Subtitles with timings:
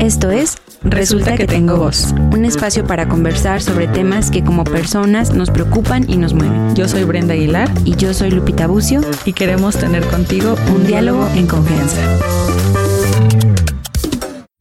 [0.00, 5.34] Esto es Resulta que tengo voz, un espacio para conversar sobre temas que como personas
[5.34, 6.74] nos preocupan y nos mueven.
[6.74, 11.28] Yo soy Brenda Aguilar Y yo soy Lupita Bucio y queremos tener contigo un diálogo
[11.34, 12.00] en confianza.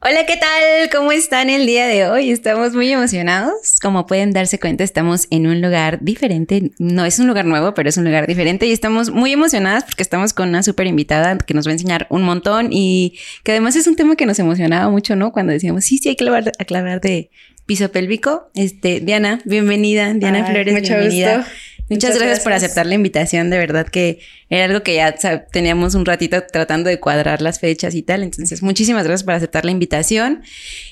[0.02, 0.90] Hola, ¿qué tal?
[0.94, 2.32] ¿Cómo están el día de hoy?
[2.32, 3.76] Estamos muy emocionados.
[3.82, 6.72] Como pueden darse cuenta, estamos en un lugar diferente.
[6.80, 10.02] No es un lugar nuevo, pero es un lugar diferente y estamos muy emocionadas porque
[10.02, 13.76] estamos con una súper invitada que nos va a enseñar un montón y que además
[13.76, 15.34] es un tema que nos emocionaba mucho, ¿no?
[15.34, 17.30] Cuando decíamos, sí, sí, hay que hablar, aclarar de
[17.66, 18.50] piso pélvico.
[18.56, 20.14] Este, Diana, bienvenida.
[20.14, 21.40] Diana Flores, mucho bienvenida.
[21.40, 21.52] Gusto.
[21.90, 25.16] Muchas, gracias, por aceptar la invitación, de verdad que era algo que ya
[25.52, 29.66] teníamos un ratito tratando de cuadrar las fechas y tal, entonces muchísimas gracias por aceptar
[29.66, 30.44] la invitación.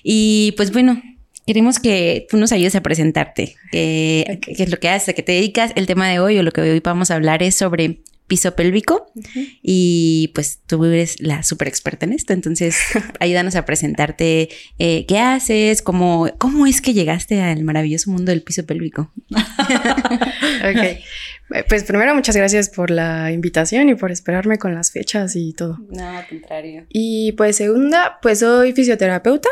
[0.03, 1.01] Y pues bueno,
[1.45, 5.33] queremos que tú nos ayudes a presentarte, qué es lo que haces, a qué te
[5.33, 8.55] dedicas, el tema de hoy o lo que hoy vamos a hablar es sobre piso
[8.55, 9.12] pélvico
[9.62, 12.77] y pues tú eres la súper experta en esto, entonces
[13.20, 14.49] ayúdanos a presentarte
[14.80, 19.12] eh, qué haces, cómo, cómo es que llegaste al maravilloso mundo del piso pélvico.
[19.29, 25.54] ok, pues primero muchas gracias por la invitación y por esperarme con las fechas y
[25.54, 25.79] todo.
[25.90, 26.85] No, al contrario.
[26.90, 29.49] Y pues segunda, pues soy fisioterapeuta.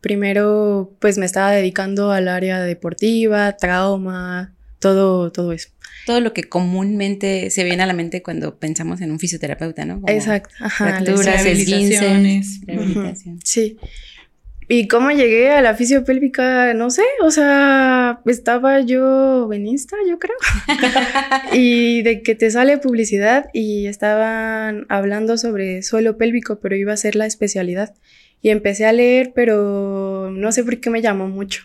[0.00, 5.70] Primero, pues me estaba dedicando al área deportiva, trauma, todo, todo eso
[6.06, 10.02] todo lo que comúnmente se viene a la mente cuando pensamos en un fisioterapeuta, ¿no?
[10.06, 10.54] Exacto.
[10.60, 13.40] Ajá, fracturas, esguinces, rehabilitación.
[13.44, 13.78] Sí.
[14.70, 16.74] ¿Y cómo llegué a la fisiopélvica?
[16.74, 20.36] No sé, o sea, estaba yo en Insta, yo creo.
[21.54, 26.98] y de que te sale publicidad y estaban hablando sobre suelo pélvico, pero iba a
[26.98, 27.94] ser la especialidad.
[28.42, 31.64] Y empecé a leer, pero no sé por qué me llamó mucho.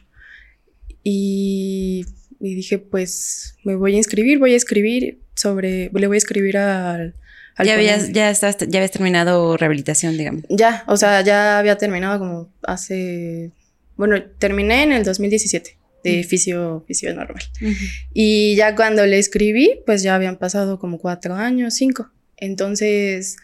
[1.04, 2.06] Y
[2.44, 6.58] y dije, pues me voy a inscribir, voy a escribir sobre, le voy a escribir
[6.58, 7.16] al...
[7.64, 10.44] ya, habías, ya, estás, ya habías terminado rehabilitación, digamos.
[10.50, 13.52] Ya, o sea, ya había terminado como hace,
[13.96, 17.42] bueno, terminé en el 2017 de fisio, fisio normal.
[18.14, 22.12] Y ya cuando le escribí, pues ya habían pasado como cuatro años, cinco.
[22.36, 23.38] Entonces,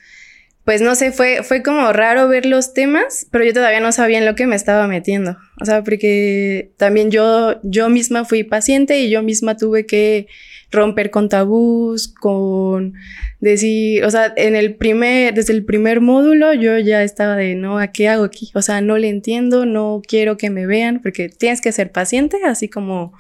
[0.66, 4.20] pues no sé, fue, fue como raro ver los temas, pero yo todavía no sabía
[4.20, 5.38] en lo que me estaba metiendo.
[5.60, 10.28] O sea, porque también yo, yo misma fui paciente y yo misma tuve que
[10.72, 12.94] romper con tabús, con
[13.40, 17.80] decir, o sea, en el primer, desde el primer módulo yo ya estaba de, no,
[17.80, 18.52] ¿a qué hago aquí?
[18.54, 22.38] O sea, no le entiendo, no quiero que me vean, porque tienes que ser paciente,
[22.46, 23.14] así como,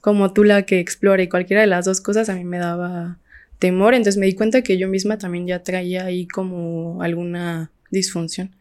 [0.00, 3.18] como tú la que explora y cualquiera de las dos cosas a mí me daba
[3.58, 8.54] temor, entonces me di cuenta que yo misma también ya traía ahí como alguna disfunción.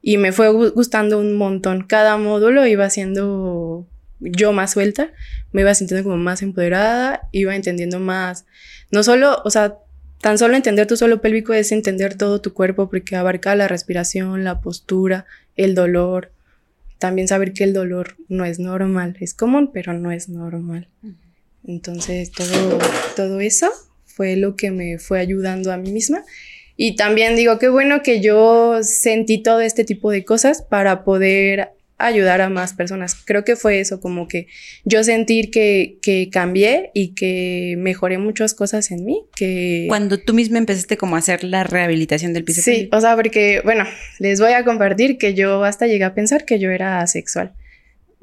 [0.00, 1.84] Y me fue gustando un montón.
[1.84, 3.86] Cada módulo iba siendo
[4.18, 5.10] yo más suelta,
[5.52, 8.46] me iba sintiendo como más empoderada, iba entendiendo más,
[8.90, 9.78] no solo, o sea,
[10.20, 14.44] tan solo entender tu suelo pélvico es entender todo tu cuerpo porque abarca la respiración,
[14.44, 15.26] la postura,
[15.56, 16.30] el dolor,
[16.98, 20.86] también saber que el dolor no es normal, es común, pero no es normal.
[21.64, 22.78] Entonces, todo,
[23.16, 23.72] todo eso
[24.14, 26.24] fue lo que me fue ayudando a mí misma.
[26.76, 31.70] Y también digo, qué bueno que yo sentí todo este tipo de cosas para poder
[31.98, 33.14] ayudar a más personas.
[33.14, 34.48] Creo que fue eso, como que
[34.84, 39.22] yo sentir que, que cambié y que mejoré muchas cosas en mí.
[39.36, 39.84] Que...
[39.88, 42.62] Cuando tú misma empezaste como a hacer la rehabilitación del piso.
[42.62, 43.84] Sí, o sea, porque, bueno,
[44.18, 47.52] les voy a compartir que yo hasta llegué a pensar que yo era asexual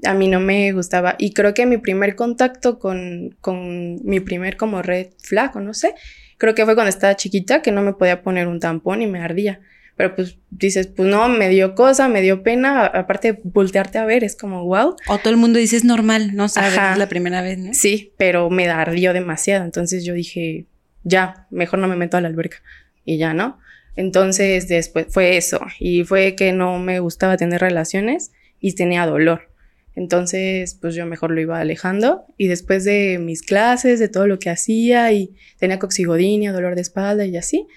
[0.04, 1.16] a mí no me gustaba.
[1.18, 5.96] Y creo que mi primer contacto con, con mi primer como red flag, no sé,
[6.38, 9.20] creo que fue cuando estaba chiquita que no me podía poner un tampón y me
[9.20, 9.60] ardía.
[9.96, 12.86] Pero pues dices, pues no, me dio cosa, me dio pena.
[12.86, 14.96] Aparte, voltearte a ver es como wow.
[15.10, 17.74] O todo el mundo dice es normal, no sabes, es la primera vez, ¿no?
[17.74, 19.66] Sí, pero me ardió demasiado.
[19.66, 20.68] Entonces yo dije,
[21.04, 22.62] ya, mejor no me meto a la alberca.
[23.04, 23.60] Y ya, ¿no?
[23.98, 25.60] Entonces después fue eso.
[25.82, 28.32] Y fue que no me gustaba tener relaciones
[28.62, 29.50] y tenía dolor.
[29.96, 34.40] Entonces, pues yo mejor lo iba alejando y después de mis clases, de todo lo
[34.40, 37.68] que hacía y tenía coxigodinia, dolor de espalda y así,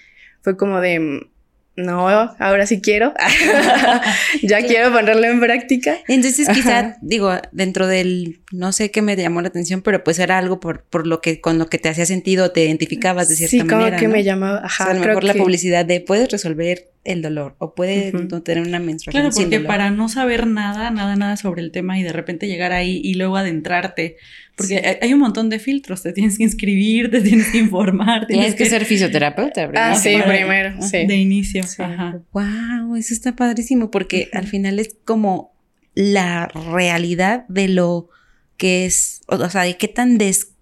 [0.41, 1.27] fue como de,
[1.75, 3.13] no, ahora sí quiero,
[4.43, 5.97] ya quiero ponerlo en práctica.
[6.07, 10.37] Entonces quizá, digo, dentro del, no sé qué me llamó la atención, pero pues era
[10.37, 13.57] algo por, por lo que, con lo que te hacía sentido, te identificabas de cierta
[13.65, 13.85] manera.
[13.85, 14.91] Sí, como que me llamaba, ajá.
[14.91, 18.79] a lo mejor la publicidad de puedes resolver el dolor o puede no tener una
[18.79, 19.23] menstruación.
[19.23, 22.71] Claro, porque para no saber nada, nada, nada sobre el tema y de repente llegar
[22.71, 24.15] ahí y luego adentrarte,
[24.55, 28.27] porque hay un montón de filtros, te tienes que inscribir, te tienes que informar.
[28.27, 29.91] Tienes, que, ser fisioterapeuta, ¿verdad?
[29.91, 31.05] Ah, sí, primero, sí.
[31.05, 31.63] De inicio.
[32.31, 35.53] Wow, eso está padrísimo porque al final es como
[35.95, 38.09] la realidad de lo
[38.57, 40.53] que es, o sea, de qué tan des,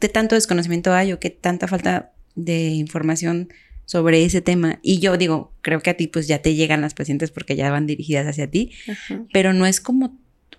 [0.00, 3.48] de tanto desconocimiento hay o qué tanta falta de información
[3.90, 4.78] sobre ese tema.
[4.82, 7.72] Y yo digo, creo que a ti pues ya te llegan las pacientes porque ya
[7.72, 8.70] van dirigidas hacia ti,
[9.32, 10.16] pero no es como,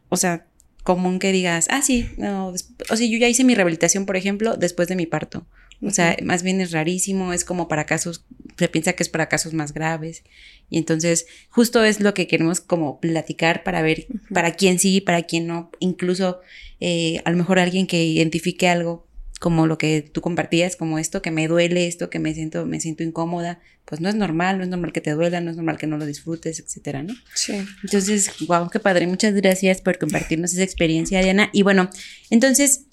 [0.10, 0.48] o sea,
[0.84, 4.58] común que digas, ah, sí, no, o sea, yo ya hice mi rehabilitación, por ejemplo,
[4.58, 5.46] después de mi parto.
[5.82, 8.26] O sea, más bien es rarísimo, es como para casos,
[8.58, 10.24] se piensa que es para casos más graves.
[10.70, 15.24] Y entonces, justo es lo que queremos como platicar para ver para quién sí, para
[15.24, 15.72] quién no.
[15.80, 16.42] Incluso
[16.82, 19.08] eh, a lo mejor alguien que identifique algo
[19.42, 22.80] como lo que tú compartías, como esto, que me duele, esto, que me siento, me
[22.80, 25.80] siento incómoda, pues no es normal, no es normal que te duela, no es normal
[25.80, 27.16] que no lo disfrutes, etcétera, ¿no?
[27.34, 27.54] Sí.
[27.84, 31.50] Entonces, wow, qué padre, muchas gracias por compartirnos esa experiencia, Diana.
[31.54, 31.90] Y bueno,
[32.30, 32.86] entonces,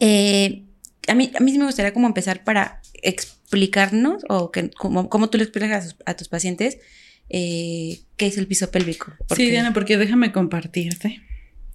[0.00, 0.64] eh,
[1.08, 5.38] a mí, a mí me gustaría como empezar para explicarnos, o que, como, cómo tú
[5.38, 6.76] le explicas a, tus pacientes,
[7.30, 9.14] eh, qué es el piso pélvico.
[9.34, 11.22] Sí, Diana, porque déjame compartirte.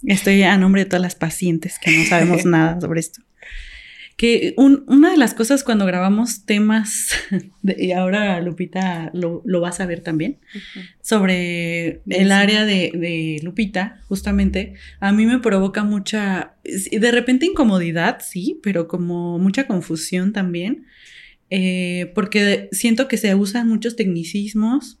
[0.06, 3.20] Estoy a nombre de todas las pacientes que no sabemos nada sobre esto
[4.20, 7.08] que una de las cosas cuando grabamos temas,
[7.62, 10.40] y ahora Lupita lo, lo, vas a ver también,
[11.00, 18.60] sobre el área de, Lupita, justamente, a mí me provoca mucha, de repente incomodidad, sí,
[18.62, 20.84] pero como mucha confusión también,
[21.48, 25.00] eh, porque siento que se usan muchos tecnicismos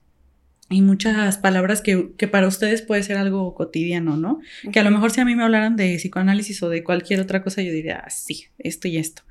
[0.70, 4.40] y muchas palabras que, que, para ustedes puede ser algo cotidiano, ¿no?
[4.72, 7.42] Que a lo mejor si a mí me hablaran de psicoanálisis o de cualquier otra
[7.42, 9.22] cosa, yo diría, ah, sí, esto y esto.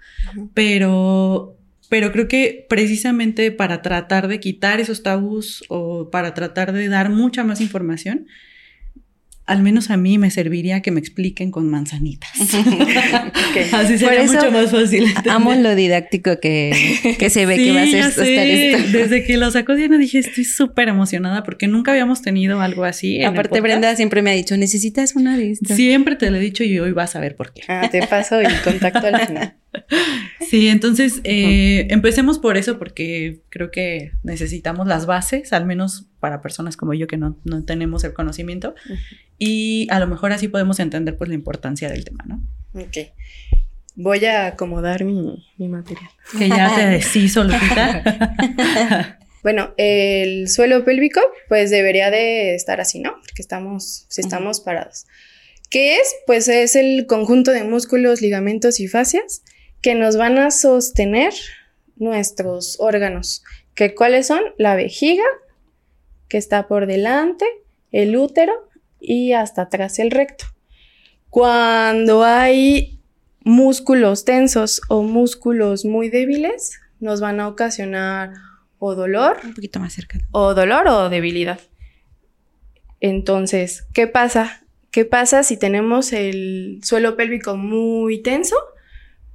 [0.53, 1.57] Pero,
[1.87, 7.09] pero creo que precisamente para tratar de quitar esos tabús o para tratar de dar
[7.09, 8.27] mucha más información,
[9.49, 12.29] al menos a mí me serviría que me expliquen con manzanitas.
[13.73, 15.05] Así sería mucho más fácil.
[15.27, 16.71] Amo lo didáctico que,
[17.29, 18.91] se ve que va a ser esto.
[18.91, 23.23] Desde que lo sacó Diana dije, estoy súper emocionada porque nunca habíamos tenido algo así.
[23.23, 26.79] Aparte, Brenda siempre me ha dicho, necesitas una de Siempre te lo he dicho y
[26.79, 27.63] hoy vas a ver por qué.
[27.67, 29.55] Ah, te paso el contacto al final.
[30.49, 36.41] Sí, entonces eh, empecemos por eso porque creo que necesitamos las bases, al menos para
[36.41, 38.73] personas como yo que no, tenemos el conocimiento
[39.37, 42.41] y a lo mejor así podemos entender pues la importancia del tema, ¿no?
[42.73, 42.97] Ok.
[43.95, 46.09] Voy a acomodar mi, material.
[46.37, 49.19] Que ya te deshizo, Lupita.
[49.43, 53.15] bueno, el suelo pélvico pues debería de estar así, ¿no?
[53.25, 55.05] Porque estamos, si estamos parados.
[55.69, 56.15] ¿Qué es?
[56.25, 59.43] Pues es el conjunto de músculos, ligamentos y fascias
[59.81, 61.33] que nos van a sostener
[61.95, 63.43] nuestros órganos.
[63.75, 64.41] ¿Que ¿Cuáles son?
[64.57, 65.23] La vejiga,
[66.27, 67.45] que está por delante,
[67.91, 70.45] el útero y hasta atrás el recto.
[71.29, 72.99] Cuando hay
[73.41, 78.33] músculos tensos o músculos muy débiles, nos van a ocasionar
[78.79, 79.37] o dolor.
[79.43, 80.19] Un poquito más cerca.
[80.31, 81.59] O dolor o debilidad.
[82.99, 84.63] Entonces, ¿qué pasa?
[84.91, 88.55] ¿Qué pasa si tenemos el suelo pélvico muy tenso?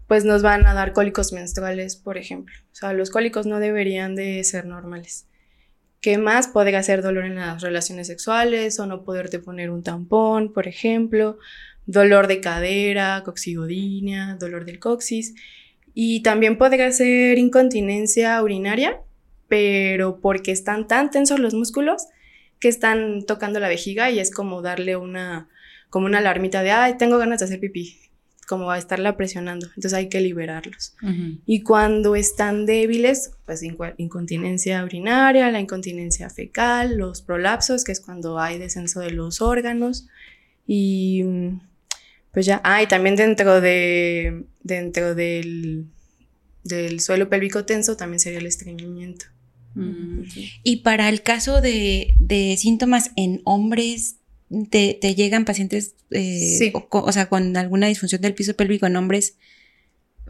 [0.07, 2.55] Pues nos van a dar cólicos menstruales, por ejemplo.
[2.73, 5.27] O sea, los cólicos no deberían de ser normales.
[6.01, 6.49] ¿Qué más?
[6.49, 11.39] Podría ser dolor en las relaciones sexuales o no poderte poner un tampón, por ejemplo,
[11.87, 15.35] dolor de cadera, coxigodinia, dolor del coxis.
[15.95, 19.01] Y también podría ser incontinencia urinaria,
[19.49, 22.09] pero porque están tan tensos los músculos
[22.61, 25.49] que están tocando la vejiga y es como darle una,
[25.89, 28.04] como una alarmita de, ay, tengo ganas de hacer pipí
[28.45, 30.95] como a estarla presionando, entonces hay que liberarlos.
[31.47, 38.39] Y cuando están débiles, pues incontinencia urinaria, la incontinencia fecal, los prolapsos, que es cuando
[38.39, 40.07] hay descenso de los órganos,
[40.67, 41.25] y
[42.33, 45.87] pues ya, ah, y también dentro de, dentro del,
[46.65, 49.27] del suelo pélvico tenso también sería el estreñimiento.
[50.63, 54.17] Y para el caso de, de síntomas en hombres,
[54.71, 59.37] te, te llegan pacientes, eh, o, sea, con alguna disfunción del piso pélvico en hombres,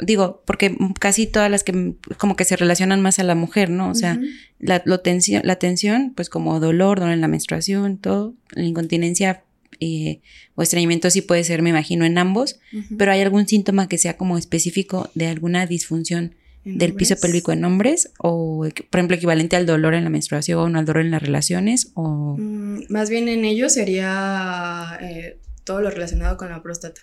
[0.00, 3.90] digo, porque casi todas las que como que se relacionan más a la mujer, ¿no?
[3.90, 4.18] O sea,
[4.58, 9.44] la, tensión, la tensión, pues como dolor, dolor en la menstruación, todo, la incontinencia
[9.80, 10.20] eh,
[10.54, 12.58] o estreñimiento sí puede ser, me imagino, en ambos,
[12.96, 17.64] pero hay algún síntoma que sea como específico de alguna disfunción del piso pélvico en
[17.64, 21.22] hombres o, por ejemplo, equivalente al dolor en la menstruación o al dolor en las
[21.22, 22.36] relaciones o...
[22.38, 27.02] Mm, más bien en ellos sería eh, todo lo relacionado con la próstata.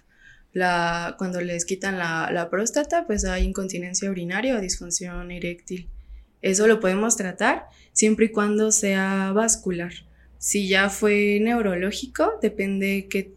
[0.53, 5.87] La, cuando les quitan la, la, próstata, pues hay incontinencia urinaria o disfunción eréctil.
[6.41, 9.93] Eso lo podemos tratar siempre y cuando sea vascular.
[10.39, 13.35] Si ya fue neurológico, depende qué,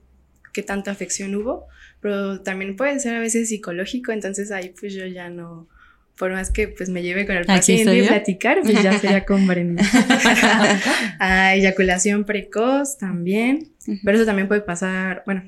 [0.52, 1.66] qué tanta afección hubo,
[2.00, 5.68] pero también puede ser a veces psicológico, entonces ahí pues yo ya no,
[6.16, 9.46] por más que pues me lleve con el paciente y platicar, pues ya sería con
[9.46, 9.82] Brenda.
[11.18, 13.72] ah, eyaculación precoz también,
[14.04, 15.42] pero eso también puede pasar, bueno,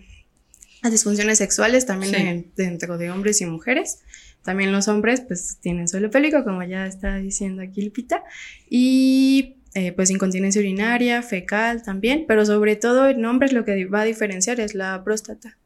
[0.83, 4.01] las disfunciones sexuales también dentro de hombres y mujeres.
[4.43, 8.23] También los hombres pues tienen suelo pélvico, como ya está diciendo aquí Lupita,
[8.71, 14.03] y eh, pues incontinencia urinaria, fecal también, pero sobre todo en hombres lo que va
[14.03, 15.59] a diferenciar es la próstata.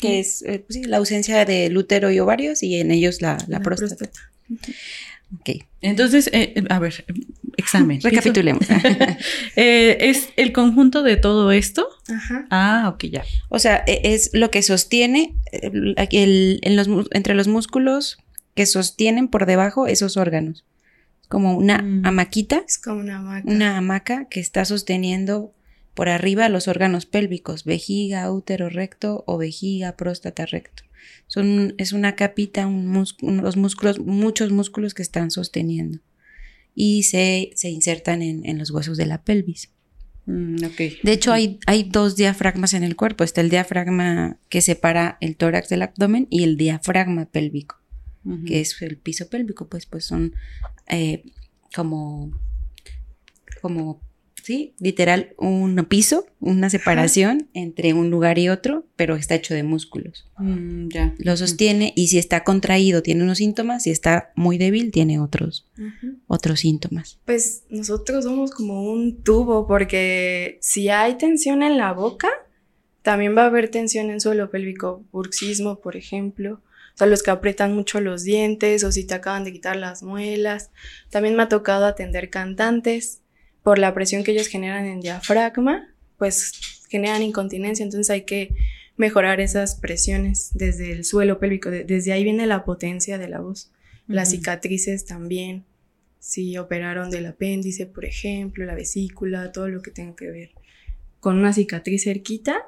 [0.00, 4.10] Que es eh, pues la ausencia de útero y ovarios y en ellos la, próstata.
[5.40, 5.64] Ok.
[5.80, 7.04] Entonces, eh, a ver,
[7.56, 8.00] examen.
[8.00, 8.66] Recapitulemos.
[9.56, 11.88] ¿Es el conjunto de todo esto?
[12.08, 12.46] Ajá.
[12.50, 13.24] Ah, ok, ya.
[13.48, 18.18] O sea, e, es lo que sostiene en los, entre los músculos
[18.54, 20.64] que sostienen por debajo esos órganos
[21.28, 22.06] como una mm.
[22.06, 22.62] amaquita.
[22.66, 23.50] Es como una hamaca.
[23.50, 25.52] Una hamaca que está sosteniendo
[25.98, 30.84] por arriba los órganos pélvicos, vejiga, útero recto o vejiga, próstata recto.
[31.26, 32.92] Son, es una capita, un
[33.42, 35.98] los músculos, muchos músculos que están sosteniendo
[36.72, 39.72] y se, se insertan en, en, los huesos de la pelvis.
[40.26, 40.58] Mm,
[41.02, 43.24] de hecho, hay, hay dos diafragmas en el cuerpo.
[43.24, 47.82] Está el diafragma que separa el tórax del abdomen y el diafragma pélvico
[48.46, 50.34] que es el piso pélvico, pues, pues son
[50.86, 51.24] eh,
[51.74, 52.30] como,
[53.62, 54.00] como,
[54.48, 59.62] sí, literal, un piso, una separación entre un lugar y otro, pero está hecho de
[59.62, 60.26] músculos.
[60.38, 61.14] Mm, ya.
[61.18, 65.68] Lo sostiene y si está contraído tiene unos síntomas, si está muy débil tiene otros,
[66.28, 67.18] otros síntomas.
[67.26, 72.30] Pues nosotros somos como un tubo porque si hay tensión en la boca,
[73.02, 76.62] también va a haber tensión en suelo pélvico, bruxismo, por ejemplo.
[76.94, 80.02] O sea, los que aprietan mucho los dientes o si te acaban de quitar las
[80.02, 80.70] muelas.
[81.10, 83.20] También me ha tocado atender cantantes
[83.68, 86.52] por la presión que ellos generan en diafragma, pues
[86.88, 88.54] generan incontinencia, entonces hay que
[88.96, 93.70] mejorar esas presiones desde el suelo pélvico, desde ahí viene la potencia de la voz.
[94.06, 95.66] Las cicatrices también,
[96.18, 100.50] si operaron del apéndice, por ejemplo, la vesícula, todo lo que tenga que ver
[101.20, 102.62] con una cicatriz cerquita,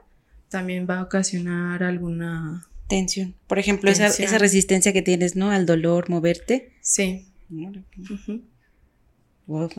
[0.51, 3.35] también va a ocasionar alguna tensión.
[3.47, 5.51] Por ejemplo, Esa, esa, resistencia que tienes, ¿no?
[5.51, 6.75] Al dolor, moverte.
[6.83, 7.25] Sí.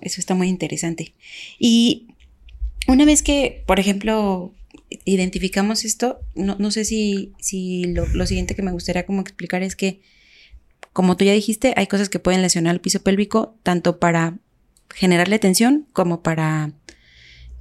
[0.02, 1.14] Eso está muy interesante.
[1.60, 2.08] Y
[2.88, 4.54] una vez que, por ejemplo,
[5.06, 9.76] identificamos esto, no, sé si, si lo, lo, siguiente que me gustaría como explicar es
[9.76, 10.02] que,
[10.94, 14.38] como tú ya dijiste, hay cosas que pueden lesionar el piso pélvico, tanto para
[14.94, 16.74] generarle tensión como para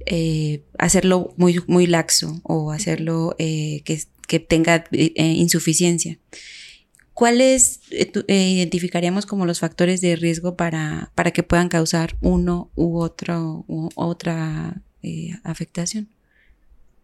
[0.05, 6.17] eh, hacerlo muy, muy laxo o hacerlo eh, que, que tenga eh, insuficiencia.
[7.21, 12.97] ¿Cuáles eh, identificaríamos como los factores de riesgo para, para que puedan causar uno u
[12.97, 14.81] otro u otra
[15.43, 16.09] afectación?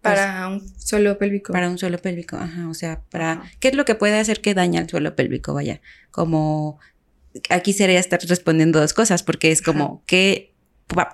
[0.01, 1.53] Para un suelo pélvico.
[1.53, 2.67] Para un suelo pélvico, ajá.
[2.67, 3.43] O sea, para.
[3.59, 5.53] ¿Qué es lo que puede hacer que daña el suelo pélvico?
[5.53, 5.81] Vaya.
[6.09, 6.79] Como.
[7.51, 10.55] Aquí sería estar respondiendo dos cosas, porque es como, ¿qué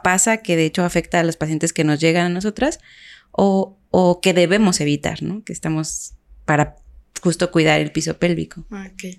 [0.01, 2.79] pasa que de hecho afecta a los pacientes que nos llegan a nosotras?
[3.33, 5.43] O o que debemos evitar, ¿no?
[5.43, 6.13] Que estamos
[6.45, 6.77] para
[7.23, 8.65] justo cuidar el piso pélvico.
[8.69, 9.17] Ok.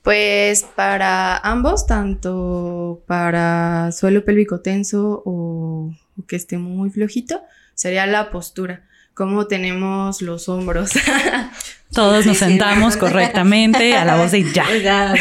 [0.00, 7.42] Pues para ambos, tanto para suelo pélvico tenso o, o que esté muy flojito,
[7.74, 10.92] sería la postura cómo tenemos los hombros.
[11.92, 14.64] Todos nos sentamos correctamente a la voz de ya.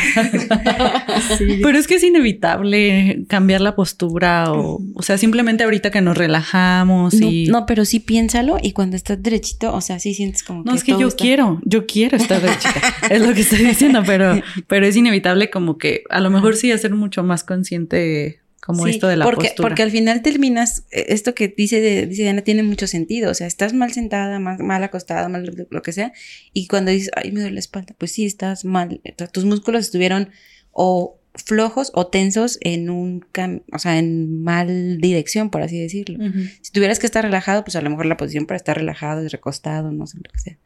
[1.61, 6.17] Pero es que es inevitable cambiar la postura o, o sea, simplemente ahorita que nos
[6.17, 7.47] relajamos y...
[7.47, 10.85] No, pero sí piénsalo y cuando estás derechito, o sea, sí sientes como no, es
[10.85, 14.95] que yo quiero, yo quiero estar derechita, es lo que estoy diciendo, pero, pero es
[14.95, 19.25] inevitable como que a lo mejor sí hacer mucho más consciente como esto de la
[19.25, 19.69] porque, postura.
[19.69, 23.47] Porque al final terminas, eh, esto que dice, dice Diana tiene mucho sentido, o sea,
[23.47, 26.13] estás mal sentada, mal, mal acostada, mal lo, que sea,
[26.53, 29.01] y cuando dices, ay, me duele la espalda, pues sí, estás mal,
[29.31, 30.29] tus músculos estuvieron
[30.71, 33.25] o flojos o tensos en un,
[33.71, 36.19] o sea, en mal dirección, por así decirlo.
[36.61, 39.31] Si tuvieras que estar relajado, pues a lo mejor la posición para estar relajado es
[39.31, 40.57] recostado, no sé lo que sea.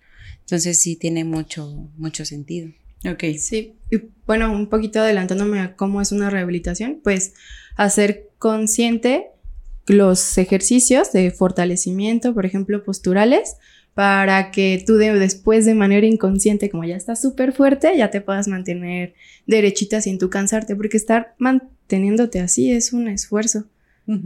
[0.41, 2.69] Entonces sí tiene mucho, mucho sentido.
[3.03, 3.23] Ok.
[3.37, 7.33] Sí, y bueno, un poquito adelantándome a cómo es una rehabilitación, pues
[7.75, 9.27] hacer consciente
[9.87, 13.57] los ejercicios de fortalecimiento, por ejemplo, posturales,
[13.93, 18.47] para que tú después de manera inconsciente, como ya estás súper fuerte, ya te puedas
[18.47, 19.13] mantener
[19.47, 23.65] derechita sin tú cansarte, porque estar manteniéndote así es un esfuerzo.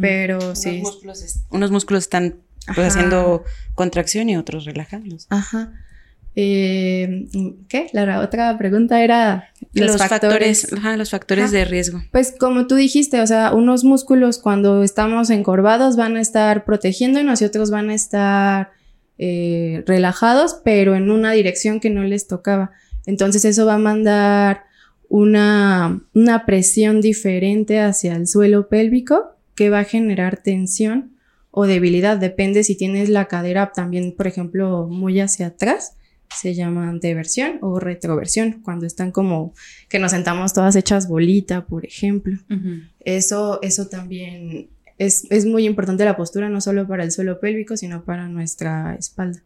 [0.02, 0.80] Pero unos sí.
[0.80, 2.36] Músculos unos músculos están
[2.76, 3.46] pues, haciendo
[3.76, 5.28] contracción y otros relajándolos.
[5.30, 5.72] Ajá.
[6.42, 7.28] Eh,
[7.68, 7.88] ¿Qué?
[7.92, 12.02] La otra pregunta era los, factores, los factores de riesgo.
[12.14, 17.42] Pues como tú dijiste, o sea, unos músculos cuando estamos encorvados van a estar protegiéndonos
[17.42, 18.72] y otros van a estar
[19.18, 22.72] eh, relajados, pero en una dirección que no les tocaba.
[23.06, 24.64] Entonces eso va a mandar
[25.10, 31.18] una, una presión diferente hacia el suelo pélvico que va a generar tensión
[31.52, 35.98] o debilidad, depende si tienes la cadera también, por ejemplo, muy hacia atrás,
[36.36, 39.54] se llaman deversión o retroversión, cuando están como
[39.90, 42.38] que nos sentamos todas hechas bolita, por ejemplo.
[43.00, 47.78] Eso, eso también es, es, muy importante la postura, no solo para el suelo pélvico,
[47.78, 49.42] sino para nuestra espalda.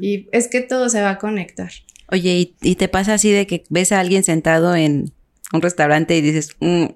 [0.00, 1.70] Y es que todo se va a conectar.
[2.10, 5.12] Oye, ¿y, ¿y, te pasa así de que ves a alguien sentado en
[5.52, 6.86] un restaurante y dices, mm,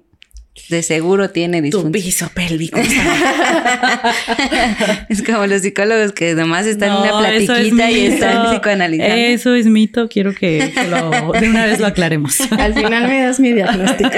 [0.69, 1.91] de seguro tiene disfunción.
[1.91, 2.79] Tu piso pélvico.
[5.09, 9.15] es como los psicólogos que nomás están en una platiquita y están psicoanalizando.
[9.15, 12.39] Eso es mito, quiero que, lo, de una vez lo aclaremos.
[12.51, 14.11] Al final me das mi diagnóstico.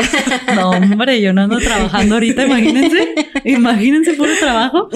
[0.55, 3.15] no, hombre, yo no ando trabajando ahorita, imagínense.
[3.45, 4.89] Imagínense puro trabajo.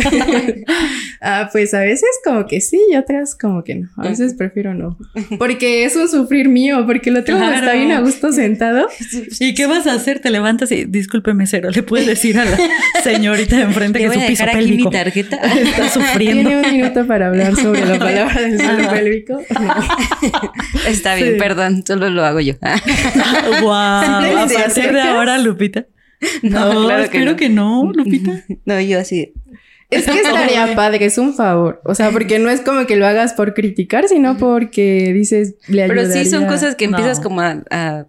[1.21, 3.89] ah, pues a veces como que sí y otras como que no.
[3.95, 4.97] A veces prefiero no.
[5.37, 8.89] Porque es un sufrir mío, porque el otro está bien a gusto sentado.
[9.39, 10.19] ¿Y qué vas a hacer?
[10.19, 12.57] Te levantas y disculpe mesero, le puedes decir a la
[13.03, 15.37] señorita de enfrente que su piso pélvico tarjeta?
[15.57, 16.49] está sufriendo.
[16.49, 19.41] Tiene un minuto para hablar sobre la palabra del suelo pélvico.
[20.87, 22.53] Está bien, perdón, solo lo hago yo.
[23.61, 25.85] wow, a partir de ahora, Lupita.
[26.43, 27.91] No, claro espero que no.
[27.91, 28.43] que no, Lupita.
[28.65, 29.33] No, yo así.
[29.89, 31.81] Es que estaría padre, es un favor.
[31.83, 35.87] O sea, porque no es como que lo hagas por criticar, sino porque dices, le
[35.87, 38.05] Pero sí son cosas que empiezas como a, a,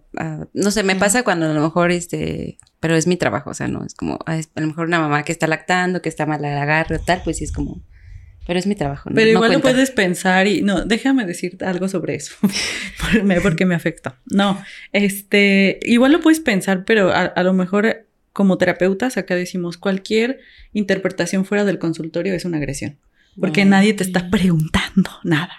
[0.53, 2.57] No sé, me pasa cuando a lo mejor este...
[2.79, 4.19] Pero es mi trabajo, o sea, no es como...
[4.25, 7.21] A lo mejor una mamá que está lactando, que está mal al agarre o tal,
[7.23, 7.83] pues sí es como...
[8.47, 9.09] Pero es mi trabajo.
[9.13, 10.61] Pero igual lo puedes pensar y...
[10.61, 12.35] No, déjame decirte algo sobre eso.
[13.43, 14.19] porque me afecta.
[14.25, 14.61] No,
[14.93, 15.79] este...
[15.83, 20.39] Igual lo puedes pensar, pero a lo mejor como terapeutas acá decimos cualquier
[20.73, 22.97] interpretación fuera del consultorio es una agresión,
[23.39, 25.53] porque nadie te está preguntando nada.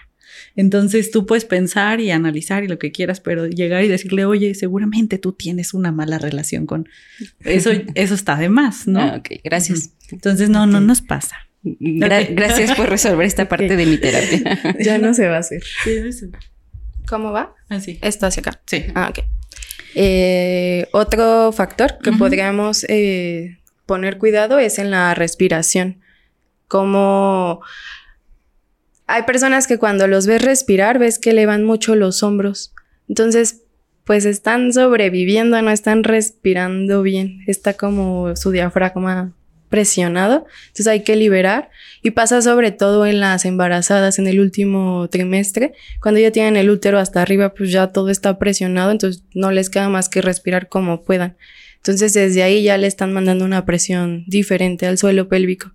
[0.55, 4.53] Entonces tú puedes pensar y analizar y lo que quieras, pero llegar y decirle, oye,
[4.53, 6.87] seguramente tú tienes una mala relación con
[7.43, 8.99] eso, eso está de más, ¿no?
[8.99, 9.91] Ah, ok, gracias.
[10.11, 11.37] Entonces no, no nos pasa.
[11.63, 14.75] Gracias por resolver esta parte de mi terapia.
[14.79, 15.63] ya no se va a hacer.
[17.07, 17.55] ¿Cómo va?
[17.69, 17.99] Así.
[18.01, 18.61] Ah, Esto hacia acá.
[18.65, 18.85] Sí.
[18.95, 19.25] Ah, ok.
[19.95, 26.01] Eh, otro factor que podríamos eh, poner cuidado es en la respiración.
[26.67, 27.61] Como
[29.07, 32.73] hay personas que cuando los ves respirar, ves que elevan mucho los hombros.
[33.07, 33.61] Entonces,
[34.05, 37.41] pues están sobreviviendo, no están respirando bien.
[37.47, 39.33] Está como su diafragma
[39.73, 40.45] presionado.
[40.67, 41.71] Entonces hay que liberar.
[42.03, 45.73] Y pasa sobre todo en las embarazadas en el último trimestre.
[45.99, 48.91] Cuando ya tienen el útero hasta arriba, pues ya todo está presionado.
[48.91, 51.37] Entonces no les queda más que respirar como puedan.
[51.77, 55.71] Entonces desde ahí ya le están mandando una presión diferente al suelo pélvico.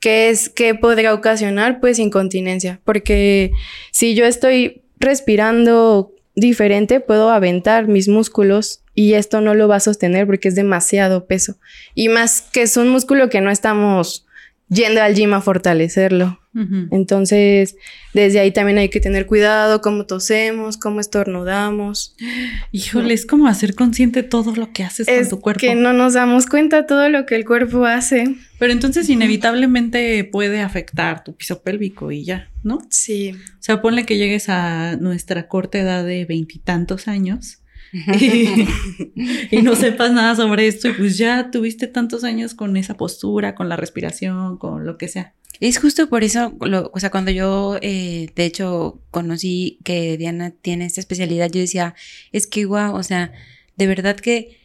[0.00, 1.78] ¿Qué es, qué podría ocasionar?
[1.78, 2.80] Pues incontinencia.
[2.82, 3.52] Porque
[3.92, 9.80] si yo estoy respirando diferente, puedo aventar mis músculos y esto no lo va a
[9.80, 11.56] sostener porque es demasiado peso.
[11.94, 14.26] Y más que es un músculo que no estamos
[14.72, 16.38] yendo al gym a fortalecerlo.
[16.90, 17.76] Entonces,
[18.12, 22.14] desde ahí también hay que tener cuidado cómo tosemos, cómo estornudamos.
[22.72, 25.60] Híjole, es como hacer consciente todo lo que haces con tu cuerpo.
[25.60, 28.36] Que no nos damos cuenta todo lo que el cuerpo hace.
[28.58, 32.80] Pero entonces inevitablemente puede afectar tu piso pélvico y ya, ¿no?
[32.90, 33.32] Sí.
[33.32, 37.61] O sea, ponle que llegues a nuestra corta edad de veintitantos años
[39.50, 43.54] y, no sepas nada sobre esto y pues ya tuviste tantos años con esa postura,
[43.54, 45.34] con la respiración, con lo que sea.
[45.60, 46.56] Es justo por eso,
[46.92, 51.94] o sea, cuando yo, eh, de hecho, conocí que Diana tiene esta especialidad, yo decía,
[52.32, 53.32] es que guau, o sea,
[53.76, 54.58] de verdad que,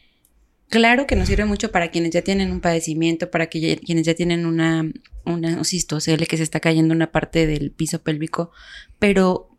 [0.68, 4.14] claro que nos sirve mucho para quienes ya tienen un padecimiento, para que quienes ya
[4.14, 4.90] tienen una,
[5.24, 8.50] una cistocele que se está cayendo una parte del piso pélvico,
[8.98, 9.50] pero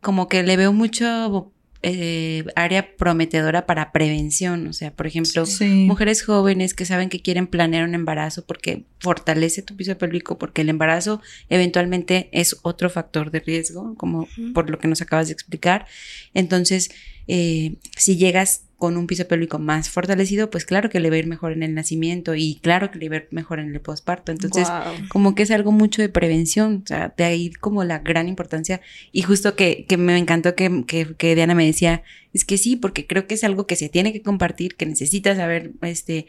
[0.00, 4.66] como que le veo mucho eh, área prometedora para prevención.
[4.66, 5.44] O sea, por ejemplo,
[5.86, 10.62] mujeres jóvenes que saben que quieren planear un embarazo porque fortalece tu piso pélvico, porque
[10.62, 15.32] el embarazo eventualmente es otro factor de riesgo, como por lo que nos acabas de
[15.32, 15.86] explicar.
[16.34, 16.90] Entonces,
[17.28, 21.18] eh, si llegas con un piso pélvico más fortalecido, pues claro que le va a
[21.20, 23.80] ir mejor en el nacimiento y claro que le va a ir mejor en el
[23.80, 24.32] posparto.
[24.32, 24.66] Entonces,
[25.08, 28.80] como que es algo mucho de prevención, o sea, de ahí como la gran importancia.
[29.12, 32.74] Y justo que, que me encantó que, que, que, Diana me decía, es que sí,
[32.74, 36.26] porque creo que es algo que se tiene que compartir, que necesitas saber, este,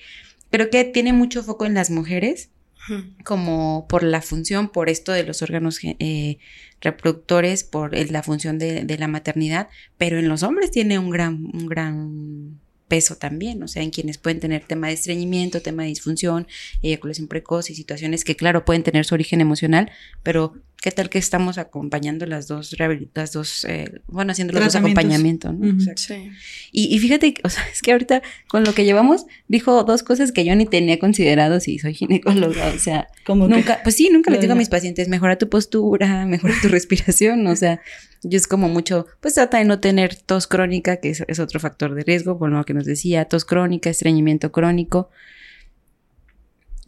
[0.49, 2.49] creo que tiene mucho foco en las mujeres,
[3.23, 6.37] como por la función, por esto de los órganos eh,
[6.79, 11.67] reproductores, por la función de, la maternidad, pero en los hombres tiene un gran, un
[11.67, 12.60] gran
[12.91, 16.45] peso también, o sea, en quienes pueden tener tema de estreñimiento, tema de disfunción,
[16.81, 19.89] eyaculación precoz y situaciones que, claro, pueden tener su origen emocional,
[20.23, 22.75] pero ¿Qué tal que estamos acompañando las dos,
[23.13, 25.67] las dos, eh, bueno, haciendo los dos acompañamientos, ¿no?
[25.69, 26.01] Exacto.
[26.07, 26.31] Sí.
[26.71, 30.31] Y, y fíjate, o sea, es que ahorita con lo que llevamos, dijo dos cosas
[30.31, 32.69] que yo ni tenía considerado si soy ginecóloga.
[32.75, 35.49] O sea, Como que- nunca, pues sí, nunca les digo a mis pacientes, mejora tu
[35.49, 37.45] postura, mejora tu respiración.
[37.45, 37.79] O sea,
[38.23, 41.95] yo es como mucho, pues trata de no tener tos crónica, que es, otro factor
[41.95, 45.09] de riesgo, por lo que nos decía, tos crónica, estreñimiento crónico,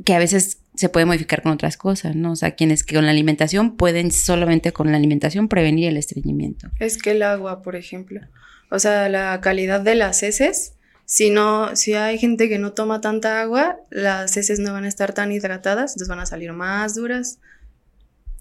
[0.06, 2.32] que a veces se puede modificar con otras cosas, ¿no?
[2.32, 6.70] O sea, quienes que con la alimentación pueden solamente con la alimentación prevenir el estreñimiento.
[6.80, 8.22] Es que el agua, por ejemplo,
[8.70, 10.74] o sea, la calidad de las heces,
[11.06, 14.88] si no, si hay gente que no toma tanta agua, las heces no van a
[14.88, 17.40] estar tan hidratadas, entonces van a salir más duras.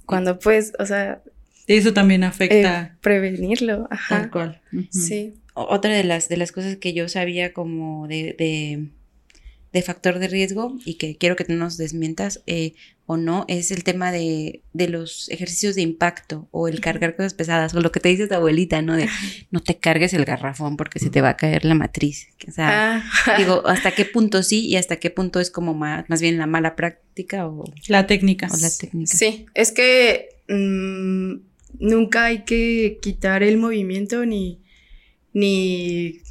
[0.06, 1.41] Cuando pues, o sea, Y
[1.76, 4.30] eso también eh, afecta prevenirlo, tal ajá.
[4.30, 4.60] cual.
[4.72, 4.86] Ujú.
[4.90, 5.34] Sí.
[5.54, 8.86] Otra de las, de las cosas que yo sabía como de, de,
[9.72, 12.72] de factor de riesgo y que quiero que tú nos desmientas eh,
[13.04, 17.34] o no, es el tema de, de los ejercicios de impacto o el cargar cosas
[17.34, 18.96] pesadas o lo que te dice tu abuelita, ¿no?
[18.96, 19.06] De
[19.50, 22.28] no te cargues el garrafón porque se te va a caer la matriz.
[22.48, 26.08] O sea, Ah, digo, ¿hasta qué punto sí y hasta qué punto es como más,
[26.08, 28.48] más bien la mala práctica o, La técnica.
[28.50, 29.14] o la técnica?
[29.14, 31.34] sí, es que mm,
[31.82, 34.62] nunca hay que quitar el movimiento ni,
[35.34, 36.22] ni,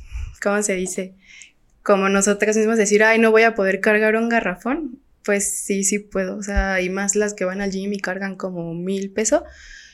[0.41, 1.13] ¿cómo se dice?
[1.83, 4.99] Como nosotras mismas decir, ay, no voy a poder cargar un garrafón.
[5.23, 6.37] Pues sí, sí puedo.
[6.37, 9.43] O sea, hay más las que van al gym y cargan como mil pesos.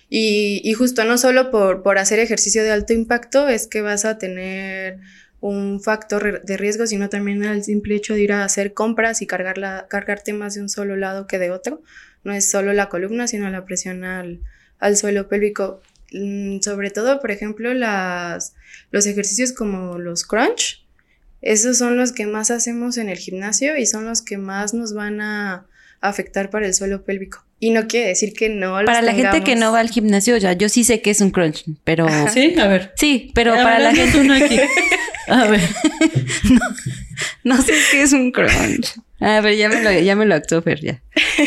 [0.09, 4.05] Y, y justo no solo por, por hacer ejercicio de alto impacto es que vas
[4.05, 4.99] a tener
[5.41, 9.27] un factor de riesgo, sino también el simple hecho de ir a hacer compras y
[9.27, 11.81] cargarla, cargarte más de un solo lado que de otro.
[12.23, 14.41] No es solo la columna, sino la presión al,
[14.79, 15.81] al suelo pélvico.
[16.11, 18.53] Mm, Sobre todo, por ejemplo, las,
[18.91, 20.85] los ejercicios como los crunch,
[21.41, 24.93] esos son los que más hacemos en el gimnasio y son los que más nos
[24.93, 25.65] van a
[26.01, 27.43] afectar para el suelo pélvico.
[27.59, 30.37] Y no quiere decir que no los Para la gente que no va al gimnasio,
[30.37, 32.93] ya yo sí sé que es un crunch, pero Sí, a ver.
[32.95, 34.59] sí, pero A para ver, la gente aquí.
[35.27, 35.61] A ver.
[37.43, 38.93] No sé qué es un crunch.
[39.19, 41.01] A ver, ya me lo, ya me lo actuó Fer, ya.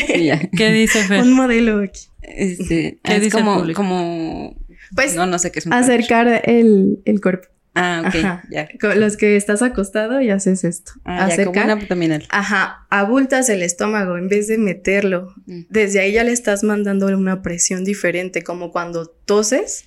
[0.07, 0.39] Sí, ya.
[0.57, 1.21] ¿Qué dice Fer?
[1.21, 2.01] Un modelo aquí.
[2.21, 4.55] Este, ¿Qué es dice como, como,
[4.95, 7.47] Pues no, no sé qué es un acercar el, el cuerpo.
[7.73, 8.43] Ah, ok, Ajá.
[8.51, 8.67] ya.
[8.81, 10.91] Con los que estás acostado y haces esto.
[11.05, 11.63] Ah, ya, como Acercar.
[11.63, 12.27] una abdominal.
[12.29, 15.33] Ajá, abultas el estómago en vez de meterlo.
[15.45, 15.61] Mm.
[15.69, 19.85] Desde ahí ya le estás mandando una presión diferente, como cuando toses.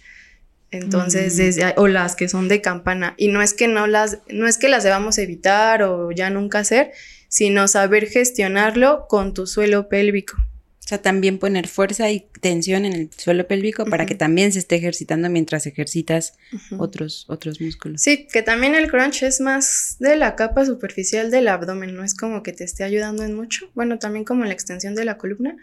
[0.71, 1.37] Entonces, Mm.
[1.37, 3.15] desde ahí- o las que son de campana.
[3.19, 6.61] Y no es que no las, no es que las debamos evitar o ya nunca
[6.61, 6.91] hacer,
[7.35, 10.37] sino saber gestionarlo con tu suelo pélvico.
[10.37, 14.61] O sea, también poner fuerza y tensión en el suelo pélvico para que también se
[14.61, 16.35] esté ejercitando mientras ejercitas
[16.79, 18.03] otros, otros músculos.
[18.03, 22.15] Sí, que también el crunch es más de la capa superficial del abdomen, no es
[22.15, 25.57] como que te esté ayudando en mucho, bueno, también como la extensión de la columna,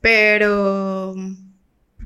[0.00, 1.14] pero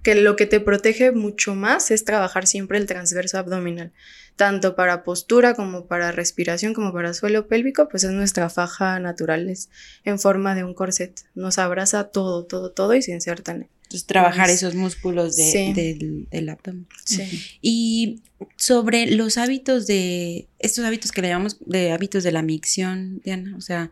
[0.02, 3.92] que lo que te protege mucho más es trabajar siempre el transverso abdominal,
[4.36, 9.48] tanto para postura como para respiración, como para suelo pélvico, pues es nuestra faja natural,
[9.48, 9.68] es
[10.04, 13.68] en forma de un corset, nos abraza todo, todo, todo y se inserta en él.
[13.84, 15.72] Entonces, trabajar Pues, esos músculos de- sí.
[15.74, 16.86] del, del abdomen.
[17.04, 17.22] Sí.
[17.60, 18.22] Y
[18.56, 23.54] sobre los hábitos de, estos hábitos que le llamamos de hábitos de la micción, Diana,
[23.56, 23.90] o sea...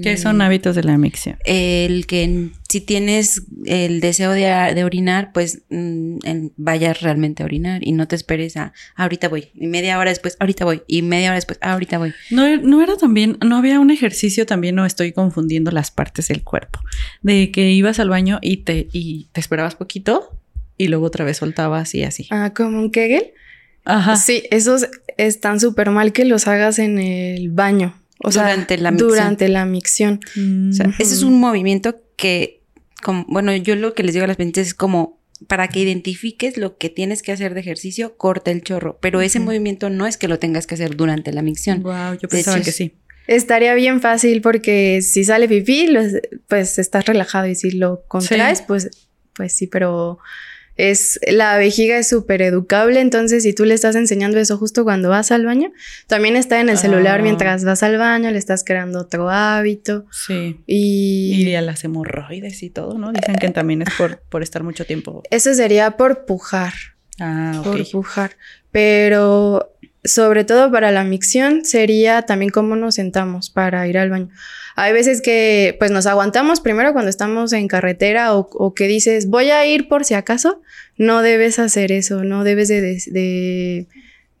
[0.00, 1.36] ¿Qué mm, son hábitos de la micción?
[1.44, 6.18] El que si tienes el deseo de, orinar, pues mm,
[6.56, 10.36] vayas realmente a orinar y no te esperes a ahorita voy, y media hora después,
[10.40, 12.14] ahorita voy, y media hora después, ahorita voy.
[12.30, 16.42] No, no era también, no había un ejercicio también, no estoy confundiendo las partes del
[16.42, 16.80] cuerpo,
[17.20, 20.38] de que ibas al baño y te, y te esperabas poquito
[20.78, 22.26] y luego otra vez soltabas y así.
[22.30, 23.32] Ah, como un Kegel.
[23.84, 24.16] Ajá.
[24.16, 27.94] Sí, esos están súper mal que los hagas en el baño.
[28.24, 29.08] O sea, Durante la micción.
[29.10, 30.20] Durante la micción.
[30.70, 30.94] O sea, Mm.
[30.98, 32.62] ese es un movimiento que,
[33.02, 36.56] como, bueno, yo lo que les digo a las pacientes es como para que identifiques
[36.56, 40.16] lo que tienes que hacer de ejercicio, corta el chorro, pero ese movimiento no es
[40.16, 41.82] que lo tengas que hacer durante la micción.
[41.82, 42.92] Wow, yo pensaba hecho, que sí.
[43.26, 46.12] Estaría bien fácil porque si sale pipí, los-
[46.48, 48.64] pues estás relajado y si lo contraes, Sí.
[48.68, 48.90] pues,
[49.34, 50.18] pues sí, pero
[50.76, 55.08] es la vejiga es súper educable, entonces si tú le estás enseñando eso justo cuando
[55.10, 55.70] vas al baño,
[56.06, 57.22] también está en el celular Ah.
[57.22, 60.60] mientras vas al baño, le estás creando otro hábito Sí.
[60.66, 63.12] y, Y a las hemorroides y todo, ¿no?
[63.12, 65.22] Dicen que también es por, por estar mucho tiempo.
[65.30, 66.72] eso sería por pujar.
[67.20, 67.90] Ah, por ok.
[67.92, 68.32] pujar.
[68.70, 69.70] Pero
[70.04, 74.30] sobre todo para la micción sería también cómo nos sentamos para ir al baño.
[74.76, 79.28] Hay veces que pues nos aguantamos primero cuando estamos en carretera o, o que dices
[79.28, 80.60] voy a ir por si acaso.
[80.96, 83.86] No debes hacer eso, no debes de, de, de-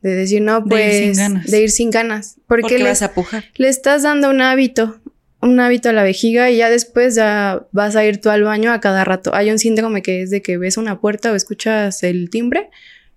[0.02, 1.46] de decir no, De pues ir sin ganas.
[1.50, 2.36] de ir sin ganas.
[2.48, 3.44] Porque Porque le, vas a pujar.
[3.56, 4.98] le estás dando un hábito.
[5.40, 8.72] un hábito a la vejiga y ya después ya vas a ir tú al baño
[8.72, 9.34] a cada rato.
[9.34, 12.70] Hay un síndrome que es de que ves una puerta o escuchas el timbre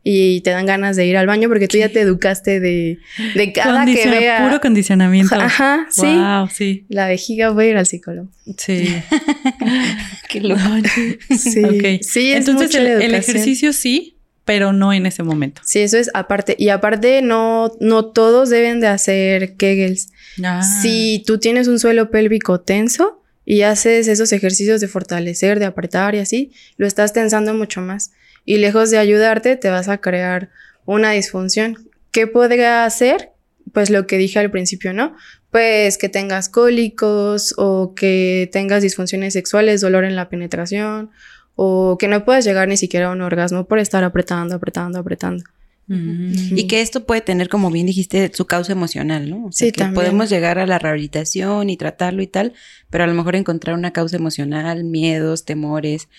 [0.07, 2.99] y te dan ganas de ir al baño porque tú ya te educaste de,
[3.33, 4.45] de cada que vea.
[4.45, 5.33] Puro condicionamiento.
[5.33, 6.05] Ajá, sí.
[6.05, 6.85] Wow, sí.
[6.89, 8.29] La vejiga voy a ir al psicólogo.
[8.55, 8.87] Sí.
[10.29, 10.61] Qué loco.
[11.35, 11.63] Sí.
[11.63, 12.03] Ok.
[12.03, 15.63] Sí, es Entonces mucho el, la el ejercicio sí, pero no en ese momento.
[15.65, 16.55] Sí, eso es aparte.
[16.59, 20.11] Y aparte, no, no todos deben de hacer Kegels.
[20.43, 20.61] Ah.
[20.61, 26.13] Si tú tienes un suelo pélvico tenso y haces esos ejercicios de fortalecer, de apretar
[26.13, 28.11] y así, lo estás tensando mucho más.
[28.45, 30.49] Y lejos de ayudarte, te vas a crear
[30.85, 31.89] una disfunción.
[32.11, 33.31] ¿Qué podría hacer?
[33.73, 35.15] Pues lo que dije al principio, ¿no?
[35.51, 41.09] Pues que tengas cólicos o que tengas disfunciones sexuales, dolor en la penetración
[41.55, 45.43] o que no puedas llegar ni siquiera a un orgasmo por estar apretando, apretando, apretando.
[45.87, 46.57] Mm.
[46.57, 49.45] Y que esto puede tener, como bien dijiste, su causa emocional, ¿no?
[49.45, 49.95] O sea, Sí, que también.
[49.95, 52.53] podemos llegar a la rehabilitación y tratarlo y tal,
[52.89, 56.09] pero a lo mejor encontrar una causa emocional, miedos, temores,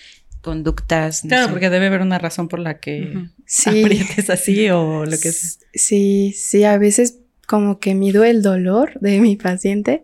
[0.43, 1.25] conductas.
[1.25, 1.51] no Claro, sé.
[1.53, 3.29] porque debe haber una razón por la que.
[3.47, 3.83] Sí.
[3.85, 5.61] aprietes así o lo que sea.
[5.75, 10.03] Sí, sí, a veces como que mido el dolor de mi paciente.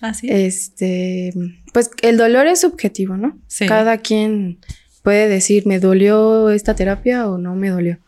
[0.00, 0.28] Ah, sí.
[0.30, 1.32] Este,
[1.72, 3.38] pues el dolor es subjetivo, ¿no?
[3.46, 3.66] Sí.
[3.66, 4.58] Cada quien
[5.02, 7.98] puede decir, me dolió esta terapia o no me dolió.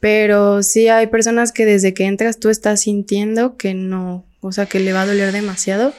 [0.00, 4.66] Pero sí hay personas que desde que entras tú estás sintiendo que no, o sea,
[4.66, 5.92] que le va a doler demasiado.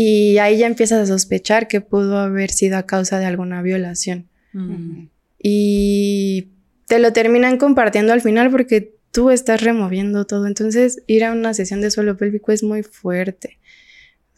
[0.00, 4.28] Y ahí ya empiezas a sospechar que pudo haber sido a causa de alguna violación.
[4.52, 5.08] Mm.
[5.42, 6.50] Y
[6.86, 10.46] te lo terminan compartiendo al final porque tú estás removiendo todo.
[10.46, 13.58] Entonces, ir a una sesión de suelo pélvico es muy fuerte.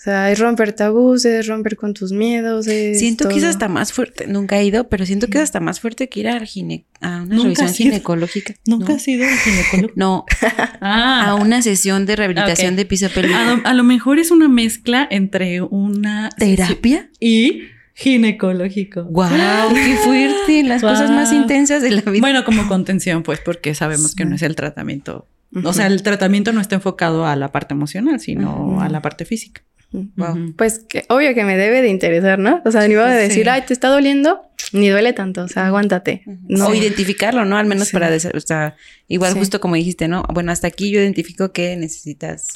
[0.00, 2.66] O sea, es romper tabús, es romper con tus miedos.
[2.66, 5.60] Es Siento que es hasta más fuerte, nunca he ido, pero siento que es hasta
[5.60, 8.54] más fuerte que ir al gine, a una Nunca revisión ginecológica.
[8.64, 8.94] ¿Nunca ¿no?
[8.94, 9.92] has ido al ginecólogo?
[9.96, 10.24] No,
[10.80, 14.48] Ah, a una sesión de rehabilitación de piso a, lo, a lo mejor es una
[14.48, 17.10] mezcla entre una ¿Terapia?
[17.20, 19.04] y ginecológico.
[19.04, 19.28] ¡Wow!
[19.74, 20.62] ¡Qué fuerte!
[20.62, 22.22] Las cosas más intensas de la vida.
[22.22, 25.26] Bueno, como contención, pues, porque sabemos que no es el tratamiento.
[25.62, 29.26] O sea, el tratamiento no está enfocado a la parte emocional, sino a la parte
[29.26, 29.60] física.
[29.92, 30.55] Wow.
[30.57, 32.62] Pues que, obvio que me debe de interesar, ¿no?
[32.64, 33.48] O sea, ni voy a decir, Sí.
[33.48, 34.40] ay, te está doliendo,
[34.72, 36.22] ni duele tanto, o sea, aguántate.
[36.46, 36.68] No.
[36.68, 37.57] O identificarlo, ¿no?
[37.57, 37.92] Al menos Sí.
[37.94, 38.76] para, o sea,
[39.09, 39.38] igual Sí.
[39.40, 40.22] justo como dijiste, ¿no?
[40.33, 42.46] Bueno, hasta aquí yo identifico que necesitas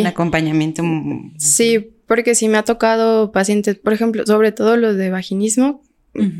[0.00, 0.82] un acompañamiento.
[1.38, 5.82] Sí, porque sí me ha tocado pacientes, por ejemplo, sobre todo los de vaginismo,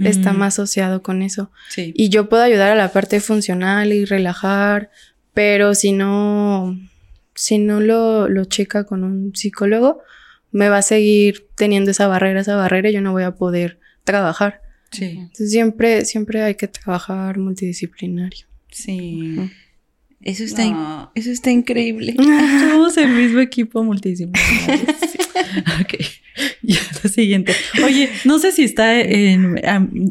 [0.04, 1.50] está más asociado con eso.
[1.68, 1.92] Sí.
[1.96, 4.90] Y yo puedo ayudar a la parte funcional y relajar,
[5.34, 6.78] pero si no,
[7.34, 10.02] si no lo, lo checa con un psicólogo,
[10.52, 13.78] me va a seguir teniendo esa barrera, esa barrera y yo no voy a poder
[14.04, 14.62] trabajar.
[14.92, 15.16] Sí.
[15.18, 18.46] Entonces siempre, siempre hay que trabajar multidisciplinario.
[18.70, 19.36] Sí.
[20.24, 21.10] Eso está, No.
[21.14, 22.14] eso está increíble.
[22.70, 24.86] Somos el mismo equipo multidisciplinario.
[25.14, 25.18] Sí.
[25.82, 25.94] Ok.
[26.62, 27.54] Ya, lo siguiente.
[27.84, 29.60] Oye, no sé si está en,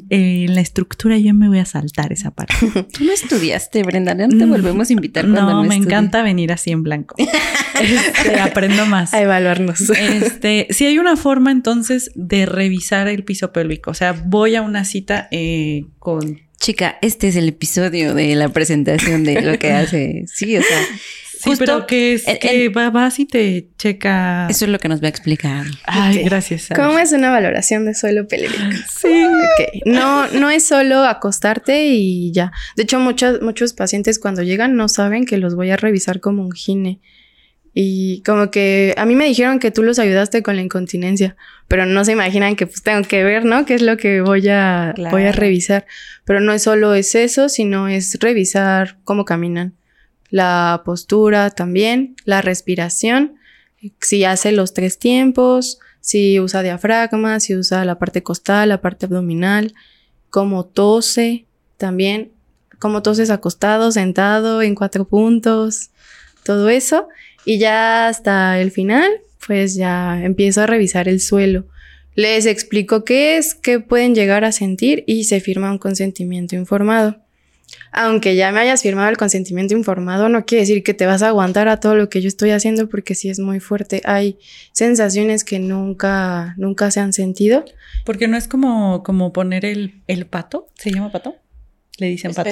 [0.09, 2.53] en la estructura, yo me voy a saltar esa parte.
[2.71, 4.13] Tú no estudiaste, Brenda.
[4.15, 7.15] No te volvemos a invitar cuando No, no me encanta venir así en blanco.
[7.17, 9.13] Este, aprendo más.
[9.13, 9.89] A evaluarnos.
[9.89, 14.61] Este, si hay una forma entonces de revisar el piso pélvico, o sea, voy a
[14.61, 19.73] una cita eh, con Chica, este es el episodio de la presentación de lo que
[19.73, 20.23] hace.
[20.27, 20.79] Sí, o sea,
[21.43, 24.47] Sí, Justo pero que es que va- vas y te checa.
[24.49, 25.65] eso es lo que nos va a explicar.
[25.83, 26.61] Ay, gracias.
[26.61, 26.81] Sara.
[26.85, 28.53] ¿Cómo es una valoración de suelo pélvico?
[28.97, 29.25] Sí.
[29.25, 32.53] Ok, No, no es solo acostarte y ya.
[32.77, 36.43] De hecho, muchos, muchos pacientes cuando llegan no saben que los voy a revisar como
[36.43, 37.01] un gine.
[37.73, 41.35] Y como que a mí me dijeron que tú los ayudaste con la incontinencia,
[41.67, 43.65] pero no se imaginan que pues tengo que ver, ¿no?
[43.65, 45.15] ¿Qué es lo que voy a, Claro.
[45.15, 45.85] voy a revisar?
[46.23, 49.73] Pero no es solo es eso, sino es revisar cómo caminan.
[50.29, 53.35] La postura también, la respiración,
[54.01, 59.05] si hace los tres tiempos, si usa diafragma, si usa la parte costal, la parte
[59.07, 59.73] abdominal,
[60.29, 61.45] cómo tose
[61.77, 62.31] también,
[62.79, 65.89] cómo toses acostado, sentado, en cuatro puntos,
[66.43, 67.07] todo eso.
[67.45, 69.09] Y ya hasta el final,
[69.45, 71.65] pues ya empiezo a revisar el suelo.
[72.15, 77.17] Les explico qué es, qué pueden llegar a sentir y se firma un consentimiento informado.
[77.91, 81.29] Aunque ya me hayas firmado el consentimiento informado, no quiere decir que te vas a
[81.29, 84.01] aguantar a todo lo que yo estoy haciendo porque sí es muy fuerte.
[84.05, 84.37] Hay
[84.71, 87.65] sensaciones que nunca, nunca se han sentido.
[88.05, 90.67] Porque no es como, como poner el, el pato.
[90.75, 91.35] ¿Se llama pato?
[91.97, 92.49] Le dicen pato.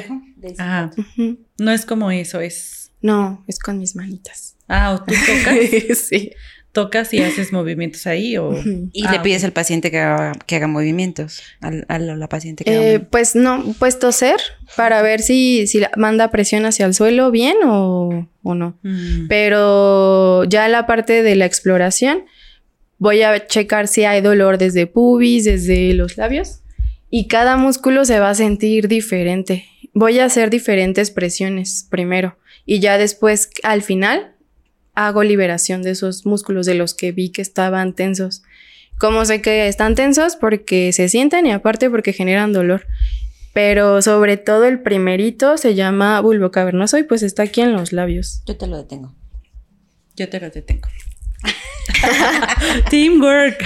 [0.60, 1.40] Ah, Ujú.
[1.58, 2.92] no es como eso, es.
[3.02, 4.56] No, es con mis manitas.
[4.74, 6.32] Ah, o tú tocas, sí.
[6.72, 8.54] tocas y haces movimientos ahí o.
[8.94, 9.46] Y Ah, le pides ok.
[9.48, 13.10] al paciente que haga, que haga movimientos, al- a la, paciente que haga Eh, movimientos.
[13.12, 14.40] pues no, pues toser
[14.78, 18.78] para ver si, si la- manda presión hacia el suelo bien o, o no.
[18.84, 22.24] Mm, Pero ya la parte de la exploración,
[22.98, 26.60] voy a checar si hay dolor desde pubis, desde los labios
[27.10, 29.66] y cada músculo se va a sentir diferente.
[29.94, 34.36] Voy a hacer diferentes presiones primero y ya después al final
[34.94, 38.44] hago liberación de esos músculos de los que vi que estaban tensos.
[38.98, 40.36] ¿Cómo sé que están tensos?
[40.36, 42.86] Porque se sienten y aparte porque generan dolor.
[43.54, 47.92] Pero sobre todo el primerito se llama bulbo cavernoso y pues está aquí en los
[47.92, 48.44] labios.
[48.46, 49.14] Yo te lo detengo.
[50.16, 50.88] Yo te lo detengo.
[52.90, 53.60] Teamwork.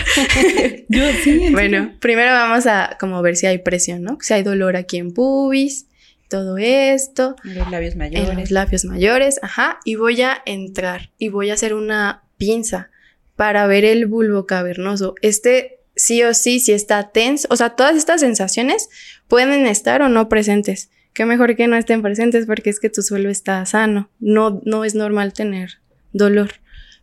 [0.89, 1.49] Yo sí.
[1.51, 4.17] Bueno, primero vamos a como ver si hay presión, ¿no?
[4.21, 5.87] Si hay dolor aquí en pubis,
[6.29, 7.35] todo esto.
[7.43, 8.29] En los labios mayores.
[8.29, 9.79] En los labios mayores, ajá.
[9.85, 12.89] Y voy a entrar y voy a hacer una pinza
[13.35, 15.15] para ver el bulbo cavernoso.
[15.21, 18.89] Este sí o sí, si está tenso, o sea, todas estas sensaciones
[19.27, 20.89] pueden estar o no presentes.
[21.13, 24.09] Qué mejor que no estén presentes porque es que tu suelo está sano.
[24.19, 25.79] No, no es normal tener
[26.11, 26.55] dolor.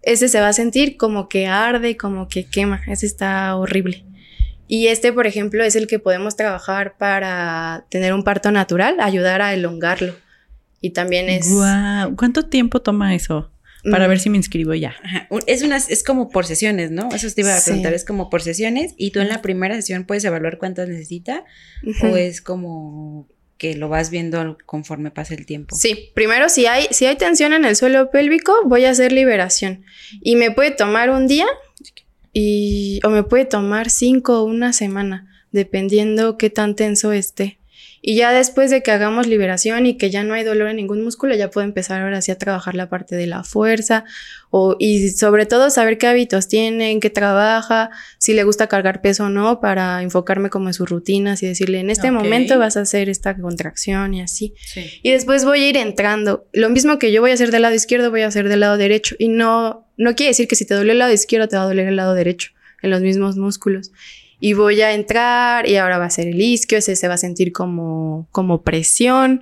[0.03, 2.83] Ese se va a sentir como que arde, como que quema.
[2.89, 4.05] Ese está horrible.
[4.69, 9.43] Y este, por ejemplo, es el que podemos trabajar para tener un parto natural, ayudar
[9.43, 10.15] a elongarlo.
[10.81, 11.49] Y también es.
[12.17, 13.53] ¿Cuánto tiempo toma eso?
[13.91, 14.21] para ver mm.
[14.21, 14.95] si me inscribo ya.
[15.47, 17.09] Es una, es como por sesiones, ¿no?
[17.13, 20.05] Eso te iba a preguntar, es como por sesiones y tú en la primera sesión
[20.05, 21.45] puedes evaluar cuántas necesita
[22.03, 25.77] o es como que lo vas viendo conforme pasa el tiempo.
[25.77, 29.85] Sí, primero si hay, si hay tensión en el suelo pélvico, voy a hacer liberación
[30.21, 31.47] y me puede tomar un día
[32.33, 37.59] y, o me puede tomar cinco o una semana, dependiendo qué tan tenso esté.
[38.05, 41.05] Y ya después de que hagamos liberación y que ya no hay dolor en ningún
[41.05, 44.05] músculo, ya puedo empezar ahora sí a trabajar la parte de la fuerza
[44.51, 49.27] o, y sobre todo saber qué hábitos tiene, qué trabaja, si le gusta cargar peso
[49.27, 52.81] o no, para enfocarme como en sus rutinas y decirle, en este momento vas a
[52.81, 54.53] hacer esta contracción y así.
[55.03, 56.49] Y después voy a ir entrando.
[56.53, 58.77] Lo mismo que yo voy a hacer del lado izquierdo, voy a hacer del lado
[58.79, 59.15] derecho.
[59.17, 61.67] Y no, no quiere decir que si te duele el lado izquierdo, te va a
[61.67, 62.51] doler el lado derecho
[62.83, 63.93] en los mismos músculos
[64.45, 67.17] y voy a entrar y ahora va a ser el isquio, ese se va a
[67.17, 69.41] sentir como, como presión,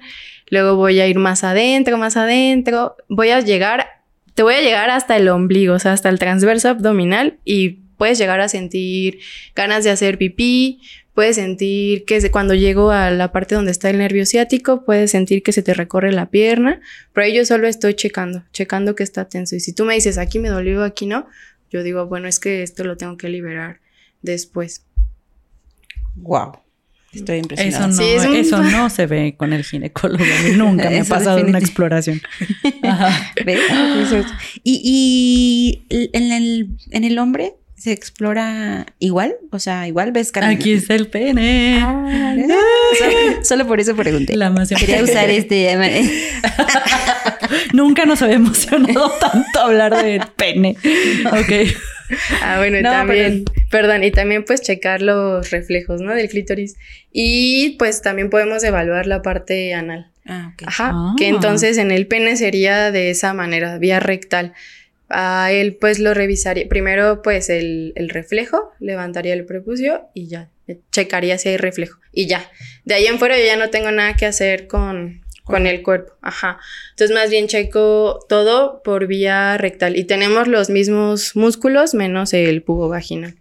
[0.51, 3.87] luego voy a ir más adentro, más adentro, voy a llegar,
[4.35, 8.19] te voy a llegar hasta el ombligo, o sea, hasta el transverso abdominal y puedes
[8.19, 9.21] llegar a sentir
[9.57, 10.83] ganas de hacer pipí,
[11.15, 15.43] puedes sentir que cuando llego a la parte donde está el nervio ciático, puedes sentir
[15.43, 16.79] que se te recorre la pierna,
[17.15, 19.57] pero ahí yo solo estoy checando, checando que está tenso.
[19.57, 21.27] Y si tú me dices, aquí me dolió, aquí no,
[21.71, 23.81] yo digo, bueno, es que esto lo tengo que liberar
[24.23, 24.85] después.
[26.17, 26.59] Wow.
[27.13, 27.89] Estoy impresionada.
[27.89, 30.25] Eso no, eso no se ve con el ginecólogo.
[30.57, 32.21] Nunca me ha pasado una exploración.
[32.83, 33.33] Ajá.
[34.63, 39.35] ¿Y, y en, el, en el hombre se explora igual?
[39.51, 41.81] O sea, igual ves Aquí está el pene.
[41.81, 42.37] Ah,
[43.43, 44.37] solo, por eso pregunté.
[44.37, 45.77] La Quería usar este.
[47.73, 50.77] Nunca nos había emocionado tanto hablar de pene.
[51.33, 51.75] Ok.
[52.43, 56.15] Ah, bueno, también, perdón, y también pues checar los reflejos, ¿no?
[56.15, 56.77] Del clítoris.
[57.13, 60.11] Y pues también podemos evaluar la parte anal.
[60.27, 60.63] Ah, ok.
[60.67, 61.15] Ajá, ah.
[61.17, 64.53] que entonces en el pene sería de esa manera, vía rectal.
[65.09, 70.51] A él pues lo revisaría, primero pues el, el reflejo, levantaría el prepucio y ya,
[70.93, 72.49] checaría si hay reflejo y ya.
[72.85, 76.15] De ahí en fuera yo ya no tengo nada que hacer con, con el cuerpo,
[76.23, 76.59] ajá.
[76.91, 82.63] Entonces más bien checo todo por vía rectal y tenemos los mismos músculos menos el
[82.63, 83.35] pubo vaginal,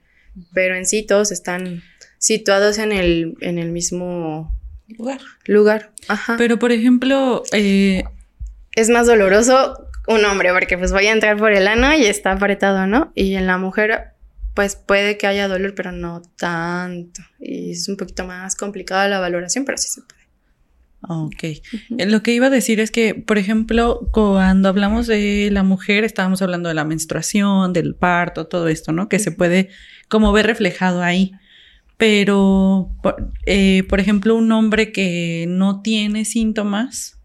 [0.54, 1.84] pero en sí todos están
[2.18, 4.56] situados en el, en el mismo
[4.88, 5.20] lugar.
[5.46, 5.92] lugar.
[6.08, 6.36] Ajá.
[6.38, 8.04] Pero por ejemplo, eh,
[8.76, 12.32] es más doloroso un hombre porque pues voy a entrar por el ano y está
[12.32, 13.12] apretado, ¿no?
[13.16, 14.14] Y en la mujer
[14.54, 17.22] pues puede que haya dolor, pero no tanto.
[17.40, 20.19] Y es un poquito más complicada la valoración, pero sí se puede.
[21.02, 21.44] Ok.
[21.44, 21.62] Eh,
[22.08, 26.42] lo que iba a decir es que, por ejemplo, cuando hablamos de la mujer, estábamos
[26.42, 29.08] hablando de la menstruación, del parto, todo esto, ¿no?
[29.08, 29.70] Que se puede
[30.10, 31.32] como ver reflejado ahí.
[31.98, 32.92] Pero,
[33.46, 37.19] eh, por ejemplo, un hombre que no tiene síntomas,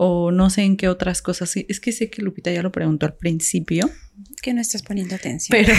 [0.00, 1.56] o no sé en qué otras cosas.
[1.56, 3.90] Es que sé que Lupita ya lo preguntó al principio.
[4.40, 5.58] Que no estás poniendo atención.
[5.60, 5.74] Pero,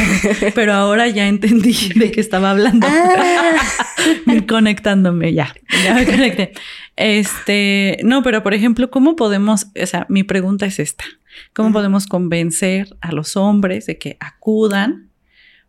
[0.55, 2.85] pero ahora ya entendí de qué estaba hablando.
[2.89, 3.55] Ah.
[4.47, 5.55] Conectándome, ya.
[5.85, 6.51] Ya me conecté.
[6.97, 11.05] Este, no, pero por ejemplo, ¿cómo podemos, o sea, mi pregunta es esta.
[11.53, 15.11] ¿Cómo podemos convencer a los hombres de que acudan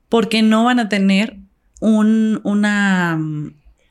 [0.09, 1.37] porque no van a tener
[1.81, 3.17] un, una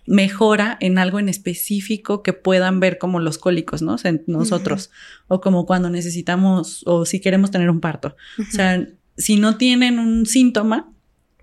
[0.10, 3.96] mejora en algo en específico que puedan ver como los cólicos, ¿no?
[4.04, 4.90] en nosotros,
[5.28, 8.16] o como cuando necesitamos, o si queremos tener un parto.
[8.40, 10.92] O sea, si no tienen un síntoma,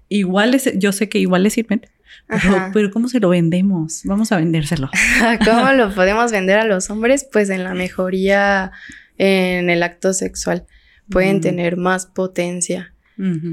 [0.09, 1.87] igual yo sé que igual les sirven,
[2.27, 4.01] pero, pero, ¿cómo se lo vendemos?
[4.05, 4.91] Vamos a vendérselo.
[5.45, 7.29] ¿Cómo lo podemos vender a los hombres?
[7.31, 8.73] Pues en la mejoría
[9.17, 10.67] en el acto sexual.
[11.09, 12.96] Pueden tener más potencia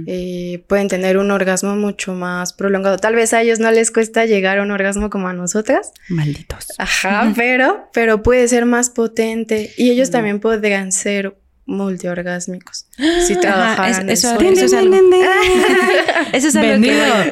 [0.07, 2.97] eh, pueden tener un orgasmo mucho más prolongado.
[2.97, 5.91] Tal vez a ellos no les cuesta llegar a un orgasmo como a nosotras.
[6.09, 6.67] Malditos.
[6.77, 9.71] Ajá, pero, pero puede ser más potente.
[9.77, 12.87] Y ellos también podrían ser multiorgásmicos
[13.27, 14.95] si trabajaran eso, eso, es algo,
[16.33, 17.31] eso es algo que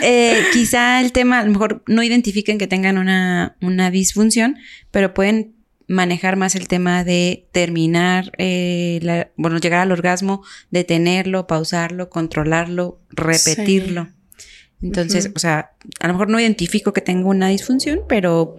[0.02, 4.56] eh, quizá el tema a lo mejor no identifiquen que tengan una, una disfunción
[4.90, 5.59] pero pueden
[5.90, 14.08] manejar más el tema de terminar, eh, bueno, llegar al orgasmo, detenerlo, pausarlo, controlarlo, repetirlo.
[14.80, 18.56] Entonces, o sea, a lo mejor no identifico que tengo una disfunción, pero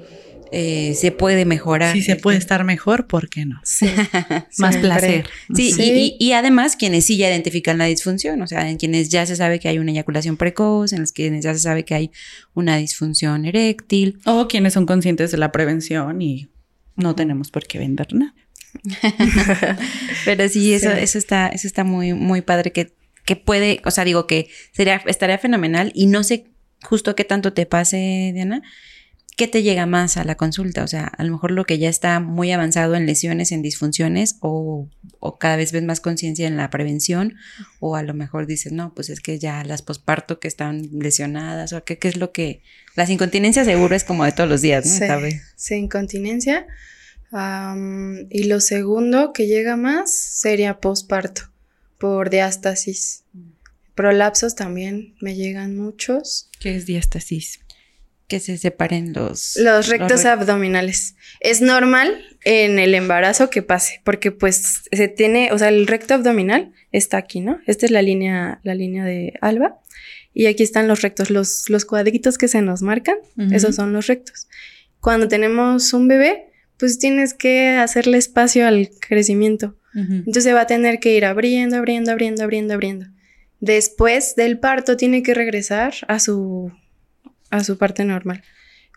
[0.51, 1.93] eh, se puede mejorar.
[1.93, 3.61] Sí, se puede estar mejor, ¿por qué no?
[3.63, 3.87] Sí.
[4.57, 5.25] Más placer.
[5.55, 9.25] Sí, Y, y, además quienes sí ya identifican la disfunción, o sea, en quienes ya
[9.25, 12.11] se sabe que hay una eyaculación precoz, en los quienes ya se sabe que hay
[12.53, 14.19] una disfunción eréctil.
[14.25, 16.50] O quienes son conscientes de la prevención y
[16.95, 18.33] no tenemos por qué vender nada.
[20.25, 22.93] Pero sí, eso, eso está, eso está muy, muy padre que,
[23.25, 26.51] que puede, o sea, digo que sería, estaría fenomenal y no sé
[26.83, 28.61] justo qué tanto te pase, Diana,
[29.37, 30.83] ¿qué te llega más a la consulta?
[30.83, 34.37] O sea, a lo mejor lo que ya está muy avanzado en lesiones, en disfunciones,
[34.39, 34.87] o,
[35.19, 37.35] o cada vez ves más conciencia en la prevención,
[37.79, 41.73] o a lo mejor dices, no, pues es que ya las posparto que están lesionadas,
[41.73, 42.61] o qué, qué es lo que...
[42.95, 45.29] Las incontinencias seguro es como de todos los días, ¿no?
[45.29, 46.67] Sí, sí incontinencia.
[48.29, 51.43] y lo segundo que llega más sería posparto,
[51.97, 53.23] por diástasis.
[53.95, 56.49] Prolapsos también me llegan muchos.
[56.59, 57.59] ¿Qué es diástasis?
[58.31, 59.57] Que se separen los...
[59.57, 61.17] Los rectos abdominales.
[61.41, 66.13] Es normal en el embarazo que pase, porque pues se tiene, o sea, el recto
[66.13, 67.59] abdominal está aquí, ¿no?
[67.67, 69.81] Esta es la línea, la línea de alba.
[70.33, 73.17] Y aquí están los rectos, los, los cuadritos que se nos marcan,
[73.51, 74.47] esos son los rectos.
[75.01, 76.45] Cuando tenemos un bebé,
[76.77, 79.75] pues tienes que hacerle espacio al crecimiento.
[79.93, 83.07] Entonces va a tener que ir abriendo, abriendo, abriendo, abriendo, abriendo.
[83.59, 86.71] Después del parto tiene que regresar a su
[87.51, 88.43] a su parte normal.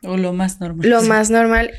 [0.03, 0.89] O lo más normal.
[0.89, 1.73] Lo más normal,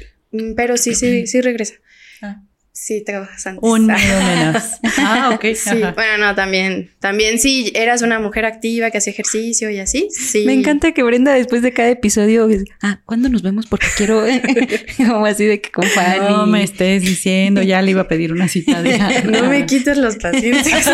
[0.55, 1.75] pero sí, sí, sí regresa.
[2.21, 2.43] Ah.
[2.77, 3.63] Sí, trabajas antes.
[3.63, 4.63] Un menos.
[4.97, 5.45] ah, ok.
[5.55, 10.09] Sí, bueno, no, también, también sí, eras una mujer activa que hacía ejercicio y así,
[10.11, 10.43] sí.
[10.45, 12.49] Me encanta que Brenda después de cada episodio,
[12.81, 13.65] ah, ¿cuándo nos vemos?
[13.67, 14.25] Porque quiero,
[14.97, 16.27] como así de que con Fanny.
[16.27, 18.99] No me estés diciendo, ya le iba a pedir una cita de...
[19.23, 20.85] no me quites los pacientes.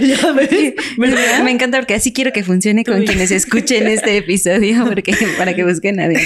[0.00, 0.74] ya ves.
[0.96, 5.64] Me, encanta porque así quiero que funcione con quienes escuchen este episodio, porque para que
[5.64, 6.20] busquen a nadie.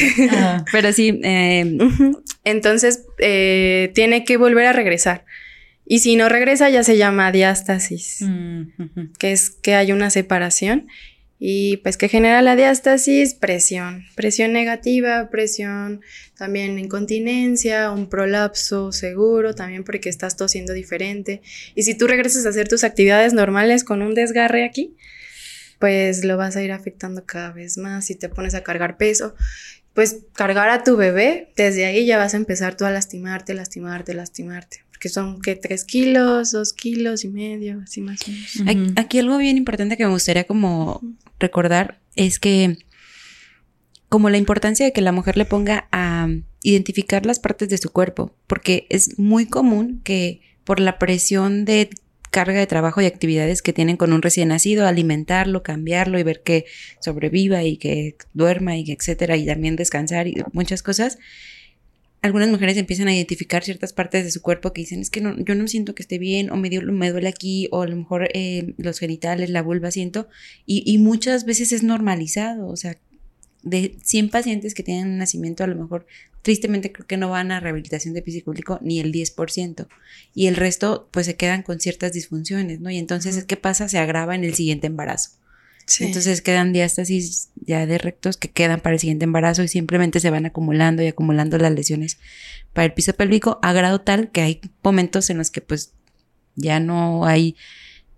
[0.71, 1.21] Pero sí.
[1.25, 1.79] Eh,
[2.45, 5.25] Entonces, eh, tiene que volver a regresar.
[5.87, 10.89] Y si no regresa ya se llama diástasis, mm, que es que hay una separación.
[11.47, 16.01] Y pues que genera la diástasis, presión, presión negativa, presión
[16.39, 21.43] también incontinencia, un prolapso seguro, también porque estás tosiendo diferente.
[21.75, 24.97] Y si tú regresas a hacer tus actividades normales con un desgarre aquí,
[25.81, 29.35] pues lo vas a ir afectando cada vez más si te pones a cargar peso
[29.95, 34.13] pues cargar a tu bebé, desde ahí ya vas a empezar tú a lastimarte, lastimarte,
[34.13, 34.85] lastimarte.
[34.91, 38.31] Porque son que tres kilos, dos kilos y medio, así más o
[38.67, 38.97] menos.
[38.97, 41.01] Aquí algo bien importante que me gustaría como
[41.39, 42.79] recordar es que
[44.09, 46.29] como la importancia de que la mujer le ponga a
[46.63, 51.91] identificar las partes de su cuerpo, porque es muy común que por la presión de
[52.35, 56.43] carga de trabajo y actividades que tienen con un recién nacido, alimentarlo, cambiarlo y ver
[56.43, 56.65] que
[56.99, 61.19] sobreviva y que duerma y etcétera, y también descansar y muchas cosas.
[62.23, 65.37] Algunas mujeres empiezan a identificar ciertas partes de su cuerpo que dicen, es que no,
[65.39, 68.29] yo no siento que esté bien, o me, me duele aquí, o a lo mejor
[68.35, 70.27] eh, los genitales, la vulva siento,
[70.67, 72.97] y, y muchas veces es normalizado, o sea,
[73.65, 76.07] de 100 pacientes que tienen un nacimiento, a lo mejor
[76.43, 79.89] tristemente creo que no van a rehabilitación de público ni el 10%.
[80.35, 82.91] Y el resto pues se quedan con ciertas disfunciones, ¿no?
[82.91, 83.89] Y entonces, ¿qué pasa?
[83.89, 85.31] Se agrava en el siguiente embarazo.
[86.01, 90.31] Entonces quedan diástasis ya de rectos que quedan para el siguiente embarazo y simplemente se
[90.31, 92.19] van acumulando y acumulando las lesiones
[92.73, 95.93] para el piso pélvico a grado tal que hay momentos en los que pues
[96.57, 97.57] ya no hay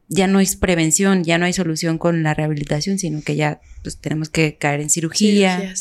[0.09, 3.99] ya no es prevención, ya no hay solución con la rehabilitación, sino que ya pues,
[3.99, 5.75] tenemos que caer en cirugía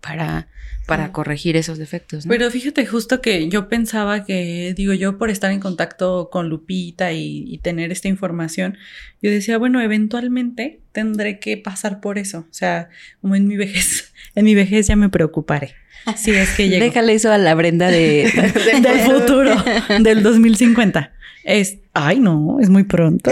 [0.00, 0.48] para,
[0.86, 2.24] para corregir esos defectos.
[2.26, 7.12] Pero fíjate justo que yo pensaba que, digo yo, por estar en contacto con Lupita
[7.12, 8.76] y, tener esta información,
[9.20, 12.40] yo decía, bueno, eventualmente tendré que pasar por eso.
[12.50, 12.88] O sea,
[13.20, 15.74] como en mi vejez, en mi vejez ya me preocuparé.
[16.16, 16.84] Si es que llego.
[16.84, 18.28] Déjale eso a la Brenda de,
[18.82, 19.54] del futuro,
[20.00, 21.12] del 2050.
[21.44, 23.30] Es, ay, no, es muy pronto.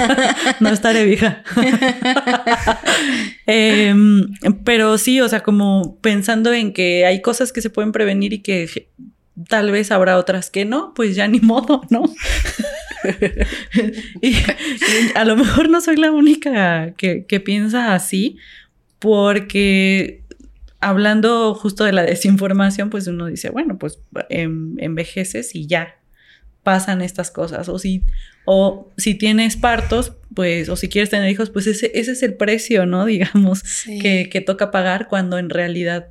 [0.60, 1.42] no estaré vieja.
[3.46, 4.32] Em,
[4.64, 8.42] pero sí, o sea, como pensando en que hay cosas que se pueden prevenir y
[8.42, 8.88] que
[9.48, 12.04] tal vez habrá otras que no, pues ya ni modo, ¿no?
[14.22, 14.34] y,
[15.14, 18.36] a lo mejor no soy la única que, que piensa así,
[19.00, 20.22] porque
[20.80, 23.98] hablando justo de la desinformación, pues uno dice, bueno, pues
[24.28, 25.99] em, envejeces y ya
[26.62, 27.68] pasan estas cosas.
[27.68, 28.02] O si,
[28.44, 32.34] o si tienes partos, pues, o si quieres tener hijos, pues ese, ese es el
[32.34, 33.04] precio, ¿no?
[33.06, 36.08] Digamos, que, que, toca pagar cuando en realidad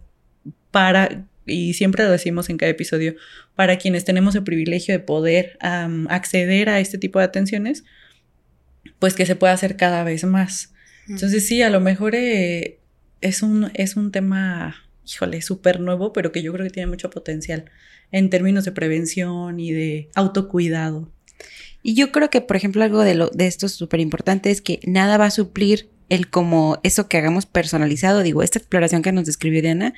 [0.72, 3.16] para, y siempre lo decimos en cada episodio,
[3.56, 7.84] para quienes tenemos el privilegio de poder acceder a este tipo de atenciones,
[9.00, 10.74] pues que se pueda hacer cada vez más.
[11.08, 12.80] Entonces sí, a lo mejor eh,
[13.22, 14.76] es, un, es un tema,
[15.06, 17.66] híjole, súper nuevo, pero que yo creo que tiene mucho potencial
[18.12, 21.12] en términos de prevención y de autocuidado.
[21.82, 24.80] Y yo creo que, por ejemplo, algo de, lo, de esto súper importante es que
[24.86, 28.24] nada va a suplir el como eso que hagamos personalizado.
[28.24, 29.94] Digo, esta exploración que nos describió Diana,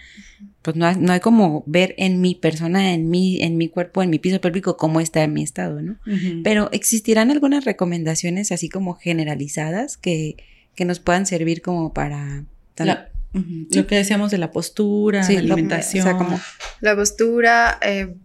[0.62, 4.10] pues no, no hay como ver en mi persona, en mi, en mi cuerpo, en
[4.10, 5.98] mi piso pélvico, cómo está en mi estado, ¿no?
[6.44, 10.36] Pero existirán algunas recomendaciones así como generalizadas que,
[10.76, 12.46] que nos puedan servir como para...
[13.34, 16.06] Lo que decíamos de la postura, la alimentación.
[16.06, 16.40] o sea, como...
[16.82, 18.16] La postura, eh,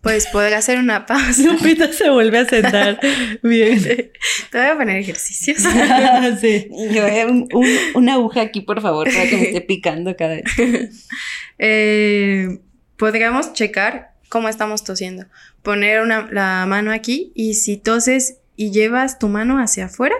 [0.00, 1.42] pues poder hacer una pausa.
[1.44, 3.00] Lupita se vuelve a sentar.
[3.42, 3.82] Bien.
[3.82, 5.58] Te voy a poner ejercicios.
[6.40, 6.68] sí.
[6.92, 7.48] Yo voy a un,
[7.94, 11.06] una aguja aquí, por favor, para que me esté picando cada vez.
[11.58, 12.60] Eh,
[12.96, 15.26] podríamos checar cómo estamos tosiendo.
[15.62, 20.16] Poner una, la mano aquí y si toses y llevas tu mano hacia afuera,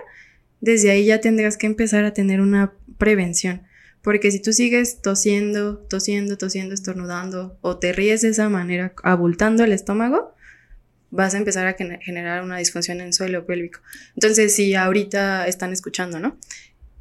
[0.60, 3.65] desde ahí ya tendrás que empezar a tener una prevención.
[4.06, 9.64] Porque si tú sigues tosiendo, tosiendo, tosiendo, estornudando o te ríes de esa manera, abultando
[9.64, 10.32] el estómago,
[11.10, 13.80] vas a empezar a generar una disfunción en suelo pélvico.
[14.14, 16.36] Entonces, si ahorita están escuchando, ¿no?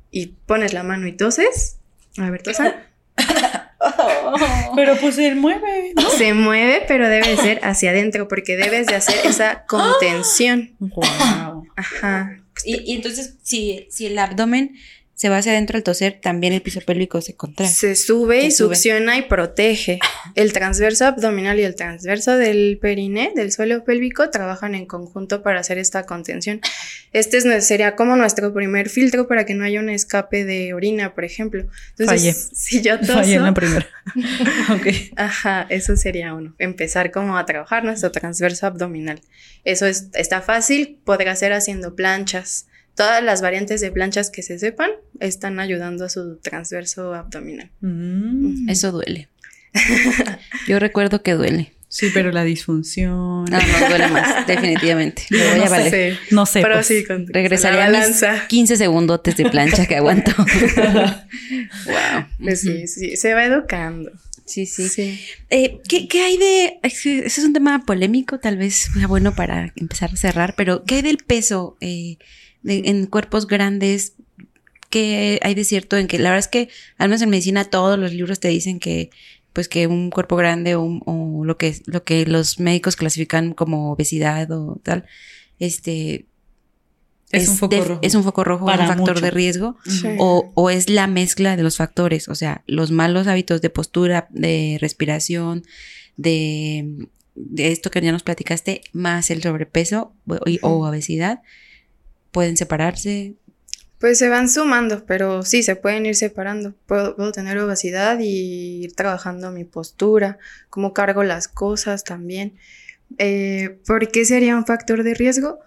[0.10, 1.78] Y pones la mano y toses,
[2.18, 2.88] a ver, tosa.
[4.76, 6.10] pero pues se mueve, ¿no?
[6.10, 10.76] Se mueve, pero debe ser hacia adentro porque debes de hacer esa contención.
[10.80, 11.68] Wow.
[11.76, 12.42] Ajá.
[12.64, 14.76] Y, y entonces, si, si el abdomen
[15.16, 17.70] se va hacia adentro al toser, también el piso pélvico se contrae.
[17.70, 20.00] Se sube y succiona y protege.
[20.36, 25.62] El transverso abdominal y el transverso del periné, del suelo pélvico, trabajan en conjunto para
[25.62, 26.60] hacer esta contención.
[27.14, 31.16] Este es, sería como nuestro primer filtro para que no haya un escape de orina,
[31.16, 31.66] por ejemplo.
[31.98, 33.14] Entonces, si yo toso...
[33.14, 33.88] Fallé en la primera.
[34.72, 34.88] ok.
[35.16, 36.54] Ajá, eso sería uno.
[36.58, 39.22] Empezar como a trabajar nuestro transverso abdominal.
[39.64, 44.58] Eso es, está fácil, podrá ser haciendo planchas todas las variantes de planchas que se
[44.58, 44.90] sepan
[45.20, 47.72] están ayudando a su transverso abdominal.
[47.82, 48.70] Mm.
[48.70, 49.30] Eso duele.
[50.68, 51.74] Yo recuerdo que duele.
[51.88, 53.46] Sí, pero la disfunción.
[53.46, 55.24] No, no duele más, definitivamente.
[55.30, 56.20] Lo voy a valer.
[56.32, 56.62] No sé.
[56.62, 56.88] Pero pues.
[56.88, 60.34] sí, con regresaría a mis 15 segundotes de plancha que aguanto.
[60.38, 62.26] wow.
[62.42, 64.12] Pues sí, sí, se va educando.
[64.46, 64.90] Sí, sí.
[64.90, 65.20] sí.
[65.50, 66.80] Eh, ¿qué, ¿qué, hay de.?
[66.84, 71.02] Ese es un tema polémico, tal vez bueno para empezar a cerrar, pero ¿qué hay
[71.02, 71.78] del peso?
[71.82, 72.18] Eh,
[72.66, 74.14] en cuerpos grandes,
[74.90, 78.00] que hay de cierto en que la verdad es que al menos en medicina todos
[78.00, 79.10] los libros te dicen que
[79.52, 84.52] pues que un cuerpo grande o, lo que lo que los médicos clasifican como obesidad
[84.52, 85.06] o tal,
[85.60, 86.26] este
[87.32, 88.00] es, un foco rojo.
[88.02, 89.78] Es un foco rojo, un factor de riesgo,
[90.18, 94.28] o, o, es la mezcla de los factores, o sea, los malos hábitos de postura,
[94.30, 95.64] de respiración,
[96.18, 100.14] de, de esto que ya nos platicaste, más el sobrepeso
[100.62, 101.42] o obesidad,
[102.36, 103.36] pueden separarse?
[103.98, 106.76] Pues se van sumando, pero sí, se pueden ir separando.
[106.86, 110.38] Puedo, tener obesidad y ir trabajando mi postura,
[110.70, 112.58] cómo cargo las cosas también.
[113.20, 115.60] Eh, ¿Por qué sería un factor de riesgo?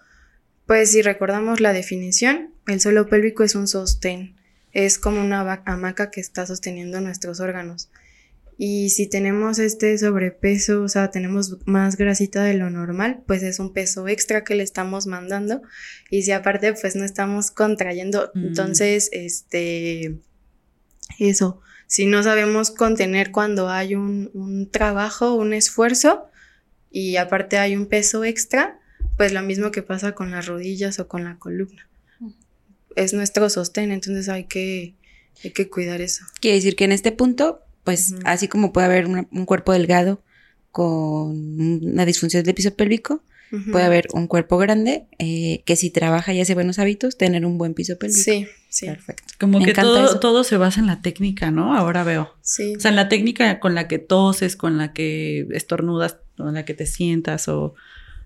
[0.67, 4.35] Pues si recordamos la definición, el suelo pélvico es un sostén,
[4.71, 7.89] es como una hamaca que está sosteniendo nuestros órganos.
[8.61, 13.57] Y si tenemos este sobrepeso, o sea, tenemos más grasita de lo normal, pues es
[13.57, 15.61] un peso extra que le estamos mandando.
[16.09, 18.47] Y si aparte, pues no estamos contrayendo, mm.
[18.47, 20.17] entonces, este,
[21.19, 26.25] eso, si no sabemos contener cuando hay un, un trabajo, un esfuerzo,
[26.91, 28.77] y aparte hay un peso extra,
[29.15, 31.87] pues lo mismo que pasa con las rodillas o con la columna.
[32.97, 34.95] Es nuestro sostén, entonces hay que,
[35.45, 36.25] hay que cuidar eso.
[36.41, 40.21] Quiere decir que en este punto pues así como puede haber un cuerpo delgado
[40.71, 43.23] con una disfunción del piso pélvico,
[43.71, 47.57] puede haber un cuerpo grande eh, que si trabaja y hace buenos hábitos, tener un
[47.57, 48.21] buen piso pélvico.
[48.21, 48.85] Sí, sí.
[48.85, 49.33] Perfecto.
[49.39, 51.75] Como que todo, todo se basa en la técnica, ¿no?
[51.75, 52.35] Ahora veo.
[52.41, 52.75] Sí.
[52.77, 56.63] O sea, en la técnica con la que toses, con la que estornudas, con la
[56.63, 57.73] que te sientas o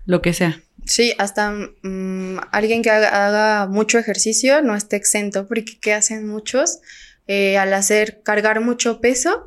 [0.04, 0.60] lo que sea.
[0.84, 6.80] Sí, hasta mm, alguien que haga, mucho ejercicio no esté exento, porque ¿qué hacen muchos?
[7.26, 9.46] Eh, al hacer cargar mucho peso,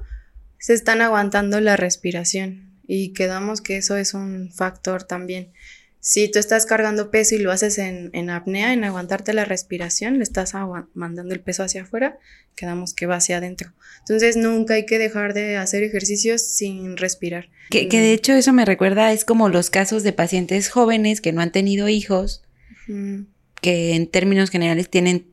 [0.59, 5.51] se están aguantando la respiración y quedamos que eso es un factor también.
[5.99, 10.23] Si tú estás cargando peso y lo haces en, apnea, en aguantarte la respiración, le
[10.23, 10.53] estás
[10.93, 12.17] mandando el peso hacia afuera,
[12.55, 13.73] quedamos que va hacia adentro.
[13.99, 17.49] Entonces nunca hay que dejar de hacer ejercicios sin respirar.
[17.69, 21.41] Que, de hecho eso me recuerda, es como los casos de pacientes jóvenes que no
[21.41, 22.41] han tenido hijos,
[23.61, 25.27] que en términos generales tienen,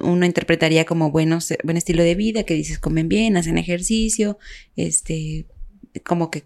[0.00, 4.38] uno interpretaría como buenos, buen estilo de vida, que dices comen bien, hacen ejercicio,
[4.76, 5.46] este,
[6.04, 6.44] como que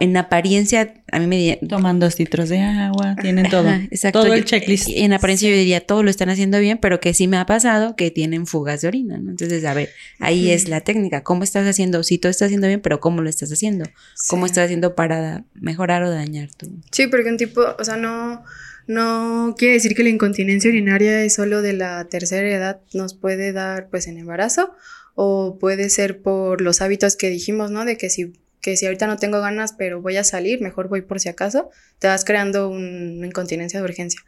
[0.00, 1.58] en apariencia, a mí me diría...
[1.68, 3.68] Toman dos litros de agua, tienen todo.
[3.90, 4.22] exacto.
[4.22, 4.88] Todo el checklist.
[4.88, 7.94] En apariencia yo diría, todo lo están haciendo bien, pero que sí me ha pasado
[7.94, 9.30] que tienen fugas de orina, ¿no?
[9.30, 11.22] Entonces, a ver, ahí es la técnica.
[11.22, 12.02] ¿Cómo estás haciendo?
[12.04, 13.84] Sí, todo está haciendo bien, pero ¿cómo lo estás haciendo?
[14.28, 16.72] ¿Cómo estás haciendo para mejorar o dañar tú?
[16.90, 18.44] Sí, porque un tipo, o sea, no...
[18.86, 23.52] No quiere decir que la incontinencia urinaria es solo de la tercera edad, nos puede
[23.52, 24.72] dar pues en embarazo
[25.14, 27.84] o puede ser por los hábitos que dijimos, ¿no?
[27.84, 28.32] De que si
[28.66, 31.70] que si ahorita no tengo ganas, pero voy a salir, mejor voy por si acaso,
[32.00, 34.20] te vas creando una incontinencia de urgencia.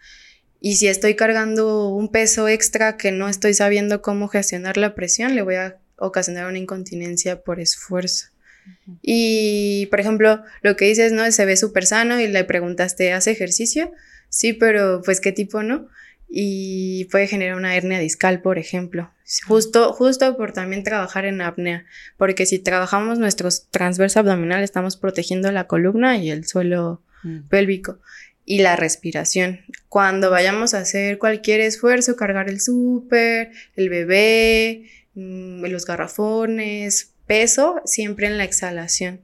[0.60, 5.34] Y si estoy cargando un peso extra que no estoy sabiendo cómo gestionar la presión,
[5.34, 8.26] le voy a ocasionar una incontinencia por esfuerzo.
[9.02, 11.28] Y, por ejemplo, lo que dices, ¿no?
[11.32, 13.90] Se ve súper sano y le preguntaste, ¿hace ejercicio?
[14.28, 15.88] Sí, pero pues qué tipo, ¿no?
[16.28, 19.10] y puede generar una hernia discal, por ejemplo.
[19.46, 21.84] Justo, justo por también trabajar en apnea,
[22.16, 27.48] porque si trabajamos nuestro transverso abdominal estamos protegiendo la columna y el suelo mm.
[27.48, 27.98] pélvico
[28.44, 29.60] y la respiración.
[29.88, 37.80] Cuando vayamos a hacer cualquier esfuerzo, cargar el súper, el bebé, mm, los garrafones, peso,
[37.84, 39.20] siempre en la exhalación.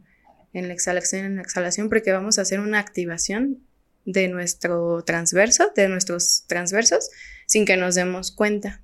[0.52, 3.60] En la exhalación, en la exhalación, porque vamos a hacer una activación
[4.04, 7.10] de nuestro transverso, de nuestros transversos,
[7.46, 8.82] sin que nos demos cuenta.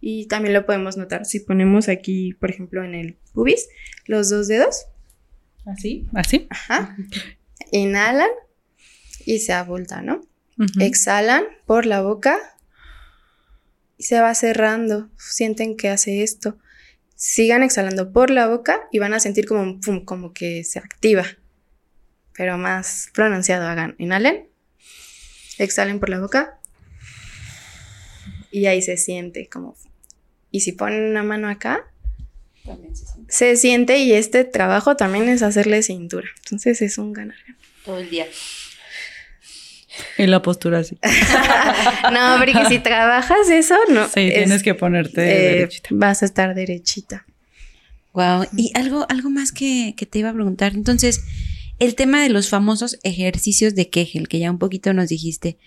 [0.00, 3.68] Y también lo podemos notar si ponemos aquí, por ejemplo, en el pubis,
[4.06, 4.86] los dos dedos.
[5.64, 6.46] Así, así.
[6.50, 6.96] Ajá.
[7.70, 8.28] Inhalan
[9.24, 10.20] y se abulta, ¿no?
[10.78, 12.38] Exhalan por la boca
[13.96, 15.10] y se va cerrando.
[15.16, 16.58] Sienten que hace esto.
[17.16, 21.24] Sigan exhalando por la boca y van a sentir como, como que se activa
[22.36, 23.94] pero más pronunciado hagan.
[23.98, 24.48] Inhalen,
[25.58, 26.58] exhalen por la boca
[28.50, 29.76] y ahí se siente como...
[30.50, 31.90] Y si ponen una mano acá,
[32.64, 33.32] también se siente.
[33.32, 36.28] Se siente y este trabajo también es hacerle cintura.
[36.44, 37.36] Entonces es un ganar.
[37.84, 38.26] Todo el día.
[40.18, 40.98] Y la postura así.
[42.12, 44.06] no, porque si trabajas eso, no.
[44.06, 45.88] Sí, tienes que ponerte eh, derechita.
[45.92, 47.26] Vas a estar derechita.
[48.12, 48.46] Wow.
[48.56, 50.74] Y algo, algo más que, que te iba a preguntar.
[50.74, 51.24] Entonces,
[51.84, 55.58] el tema de los famosos ejercicios de Kegel, que ya un poquito nos dijiste.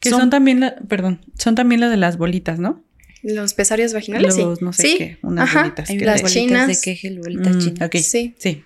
[0.00, 2.84] Que son, también, la, perdón, son también las de las bolitas, ¿no?
[3.22, 5.90] Los pesarios vaginales, Los, no sé qué, unas bolitas.
[5.90, 6.68] las chinas.
[6.68, 7.90] de Kegel, bolitas mm, chinas.
[8.06, 8.34] Sí.
[8.38, 8.64] Sí.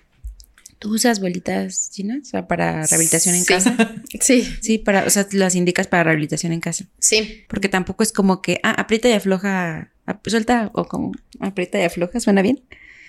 [0.77, 2.19] ¿Tú usas bolitas chinas?
[2.23, 3.95] O sea, para rehabilitación en casa.
[4.19, 4.47] Sí.
[4.61, 6.85] Sí, para, o sea, las indicas para rehabilitación en casa.
[6.99, 7.43] Sí.
[7.47, 9.91] Porque tampoco es como que, ah, aprieta y afloja,
[10.25, 12.61] suelta, o como aprieta y afloja, ¿suena bien?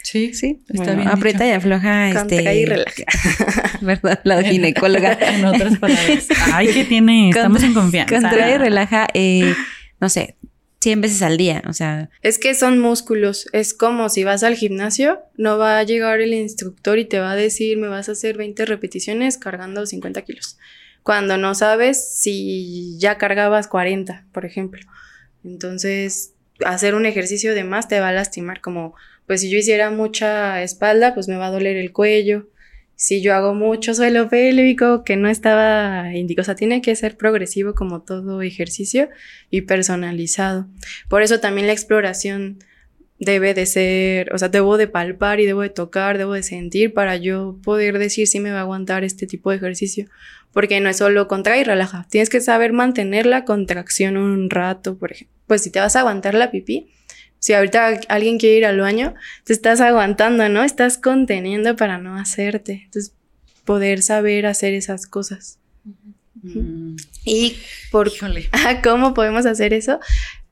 [0.03, 1.09] Sí, sí, está bien.
[1.09, 2.11] Aprieta y afloja.
[2.11, 3.05] Este, y relaja.
[3.81, 4.21] ¿Verdad?
[4.25, 5.13] La ginecóloga.
[5.21, 6.29] en otras palabras.
[6.53, 8.21] Ay, que tiene, estamos en confianza.
[8.21, 9.55] Contrae y relaja, eh,
[10.01, 10.37] no sé,
[10.81, 12.11] 100 veces al día, o sea.
[12.23, 16.35] Es que son músculos, es como si vas al gimnasio, no va a llegar el
[16.35, 20.59] instructor y te va a decir, me vas a hacer 20 repeticiones cargando 50 kilos,
[21.05, 24.83] cuando no sabes si ya cargabas 40, por ejemplo.
[25.45, 26.35] Entonces,
[26.65, 28.95] hacer un ejercicio de más te va a lastimar, como
[29.27, 32.49] pues si yo hiciera mucha espalda, pues me va a doler el cuello.
[32.95, 37.16] Si yo hago mucho suelo pélvico que no estaba indicado, o sea, tiene que ser
[37.16, 39.09] progresivo como todo ejercicio
[39.51, 40.68] y personalizado.
[41.09, 42.59] Por eso también la exploración
[43.18, 46.93] debe de ser, o sea, debo de palpar y debo de tocar, debo de sentir
[46.93, 50.07] para yo poder decir si me va a aguantar este tipo de ejercicio.
[50.53, 54.99] Porque no es solo contrae y relaja, tienes que saber mantener la contracción un rato,
[54.99, 55.35] por ejemplo.
[55.47, 56.91] Pues si te vas a aguantar la pipí,
[57.43, 60.62] si ahorita alguien quiere ir al baño, te estás aguantando, ¿no?
[60.62, 62.82] Estás conteniendo para no hacerte.
[62.84, 63.16] Entonces,
[63.64, 65.59] poder saber hacer esas cosas.
[66.40, 66.95] Mm.
[67.24, 67.57] Y
[67.90, 68.12] por
[68.84, 69.99] cómo podemos hacer eso,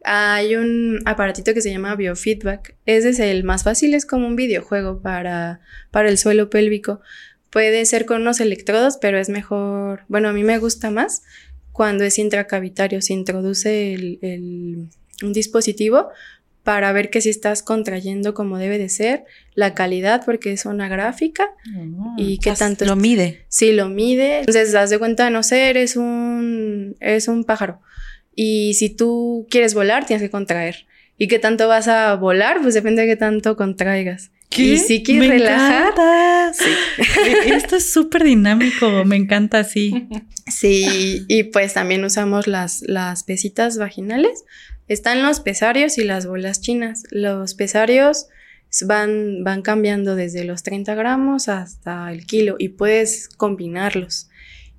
[0.03, 2.75] hay un aparatito que se llama biofeedback.
[2.87, 5.61] Ese es el más fácil, es como un videojuego para,
[5.93, 7.01] para el suelo pélvico.
[7.51, 11.23] Puede ser con unos electrodos, pero es mejor, bueno, a mí me gusta más
[11.71, 14.89] cuando es intracavitario, se introduce el,
[15.23, 16.09] un dispositivo
[16.71, 19.25] para ver que si estás contrayendo como debe de ser,
[19.57, 23.45] la calidad porque es una gráfica ah, y qué tanto lo mide.
[23.49, 24.39] Sí, lo mide.
[24.39, 27.81] Entonces, das de cuenta, no sé, eres un eres un pájaro
[28.37, 30.87] y si tú quieres volar, tienes que contraer.
[31.19, 32.61] ¿Y qué tanto vas a volar?
[32.63, 34.31] Pues depende de qué tanto contraigas.
[34.49, 34.63] ¿Qué?
[34.63, 35.93] Y si quieres relajar,
[36.55, 36.71] Sí.
[37.47, 40.07] Esto es súper dinámico, me encanta así.
[40.47, 44.45] Sí, y pues también usamos las, las pesitas vaginales.
[44.91, 47.05] Están los pesarios y las bolas chinas.
[47.13, 48.27] Los pesarios
[48.85, 54.29] van, van cambiando desde los 30 gramos hasta el kilo y puedes combinarlos.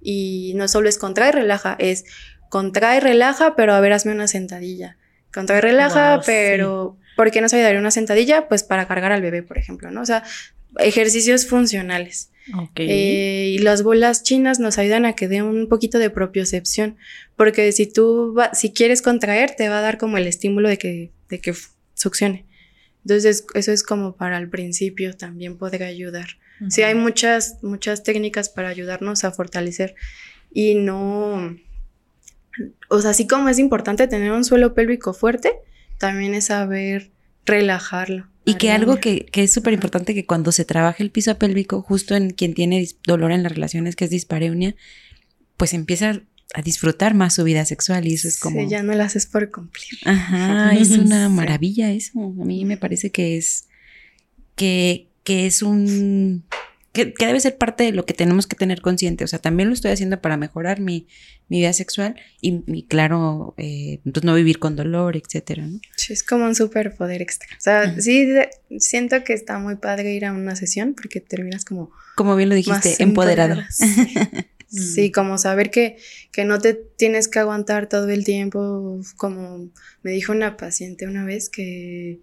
[0.02, 2.04] Y no solo es contrae y relaja, es
[2.50, 4.98] contrae y relaja, pero a ver, hazme una sentadilla.
[5.34, 8.50] Contrae y relaja, pero ¿por qué no se ayudaría una sentadilla?
[8.50, 10.02] Pues para cargar al bebé, por ejemplo, ¿no?
[10.02, 10.26] O sea,
[10.80, 12.31] ejercicios funcionales.
[12.76, 16.98] Eh, y las bolas chinas nos ayudan a que dé un poquito de propiocepción,
[17.36, 21.12] porque si tú, si quieres contraer, te va a dar como el estímulo de que,
[21.30, 21.54] de que
[21.94, 22.46] succione.
[23.04, 26.28] Entonces, eso es como para el principio también podría ayudar.
[26.70, 29.96] Sí, hay muchas, muchas técnicas para ayudarnos a fortalecer
[30.54, 31.58] y no,
[32.90, 35.56] o sea, así como es importante tener un suelo pélvico fuerte,
[35.98, 37.12] también es saber
[37.46, 38.28] relajarlo.
[38.44, 41.82] Y que algo que, que es súper importante que cuando se trabaja el piso pélvico,
[41.82, 44.76] justo en quien tiene dolor en las relaciones, que es dispareunia,
[45.58, 46.22] pues empieza
[46.54, 48.60] a disfrutar más su vida sexual y eso es como...
[48.60, 50.00] Sí, ya no lo haces por cumplir.
[50.06, 52.20] Ajá, es una maravilla eso.
[52.20, 53.68] A mí me parece que es...
[54.56, 56.44] que, que es un...
[56.94, 59.24] Que, debe ser parte de lo que tenemos que tener consciente.
[59.24, 61.08] O sea, también lo estoy haciendo para mejorar mi,
[61.48, 65.80] mi vida sexual y, claro, eh, pues no vivir con dolor, etcétera, ¿no?
[65.96, 67.48] Sí, es como un superpoder extra.
[67.58, 68.28] O sea, sí,
[68.78, 71.92] siento que está muy padre ir a una sesión porque terminas como...
[72.16, 73.62] Como bien lo dijiste, empoderado.
[74.68, 75.12] Sí, mm.
[75.12, 75.98] como saber que,
[76.32, 79.70] que no te tienes que aguantar todo el tiempo, como
[80.04, 82.20] me dijo una paciente una vez que,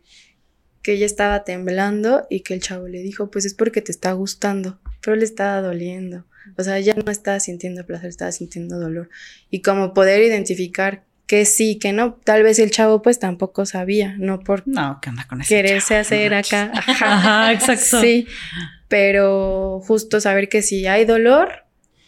[0.82, 4.12] que ella estaba temblando y que el chavo le dijo, pues es porque te está
[4.12, 6.24] gustando, pero le estaba doliendo.
[6.56, 9.10] O sea, ella no estaba sintiendo placer, estaba sintiendo dolor.
[9.50, 14.16] Y como poder identificar que sí, que no, tal vez el chavo pues tampoco sabía,
[14.18, 16.72] no por no, ¿qué onda con quererse hacer acá.
[16.74, 18.00] Ajá, exacto.
[18.00, 18.26] Sí,
[18.88, 21.66] pero justo saber que si hay dolor,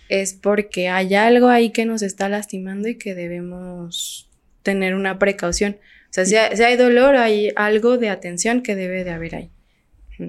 [0.09, 4.31] es porque hay algo ahí que nos está lastimando y que debemos
[4.63, 5.77] tener una precaución.
[6.11, 9.51] O sea, si hay, dolor, hay algo de atención que debe de haber ahí.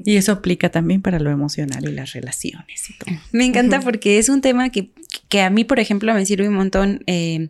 [0.06, 3.12] Y eso aplica también para lo emocional y las relaciones y todo.
[3.32, 4.92] Me encanta porque es un tema que,
[5.42, 7.50] a mí, por ejemplo, me sirve un montón eh,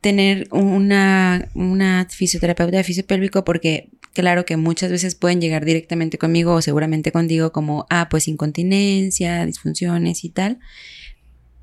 [0.00, 6.54] tener una, una fisioterapeuta de fisiopélvico porque claro que muchas veces pueden llegar directamente conmigo
[6.54, 10.58] o seguramente contigo como, ah, pues incontinencia, disfunciones y tal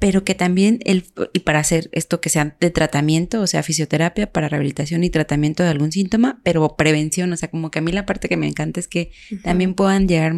[0.04, 4.30] pero que también el, y para hacer esto que sea de tratamiento, o sea, fisioterapia
[4.30, 7.94] para rehabilitación y tratamiento de algún síntoma, pero prevención, o sea, como que a mí
[7.94, 10.34] la parte que me encanta es que también puedan llegar,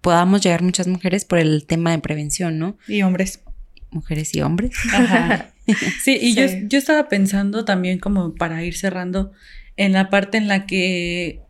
[0.00, 2.78] podamos llegar muchas mujeres por el tema de prevención, ¿no?
[2.88, 3.42] Y hombres.
[3.90, 4.72] Mujeres y hombres.
[4.90, 5.52] Ajá.
[6.02, 9.32] Sí, y Yo, yo estaba pensando también como para ir cerrando
[9.76, 11.42] en la parte en la que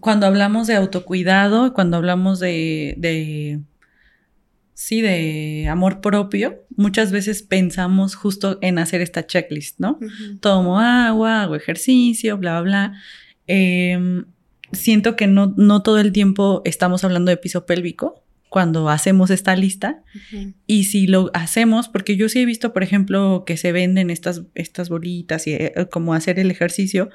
[0.00, 3.60] cuando hablamos de autocuidado, cuando hablamos de, de
[4.80, 9.98] sí, de amor propio, muchas veces pensamos justo en hacer esta checklist, ¿no?
[10.40, 13.02] Tomo agua, hago ejercicio, bla, bla, bla.
[13.46, 14.24] Em,
[14.72, 19.54] siento que no, no todo el tiempo estamos hablando de piso pélvico cuando hacemos esta
[19.54, 20.02] lista.
[20.66, 24.44] Y si lo hacemos, porque yo sí he visto, por ejemplo, que se venden estas,
[24.54, 27.10] estas bolitas y eh, como hacer el ejercicio,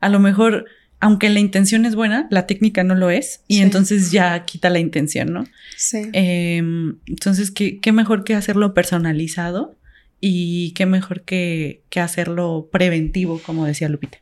[0.00, 0.64] a lo mejor
[1.00, 4.78] aunque la intención es buena, la técnica no lo es y entonces ya quita la
[4.78, 5.44] intención, ¿no?
[5.76, 6.10] Sí.
[6.12, 9.76] Em, entonces, ¿qué, ¿qué, mejor que hacerlo personalizado
[10.20, 14.18] y qué mejor que, que hacerlo preventivo, como decía Lupita.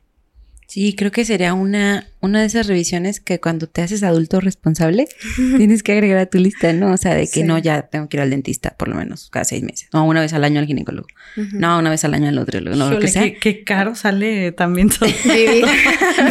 [0.69, 5.09] Sí, creo que sería una, una de esas revisiones que cuando te haces adulto responsable
[5.57, 6.93] tienes que agregar a tu lista, ¿no?
[6.93, 9.47] O sea, de que no, ya tengo que ir al dentista por lo menos cada
[9.47, 9.89] seis meses.
[9.95, 11.09] No, una vez al año al ginecólogo.
[11.55, 12.61] No, una vez al año al otro.
[12.61, 13.33] No, lo que sea.
[13.41, 14.91] Qué, caro sale también
[15.25, 15.65] vivir.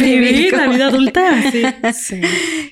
[0.00, 1.50] vivir la vida adulta.
[1.92, 2.20] Sí.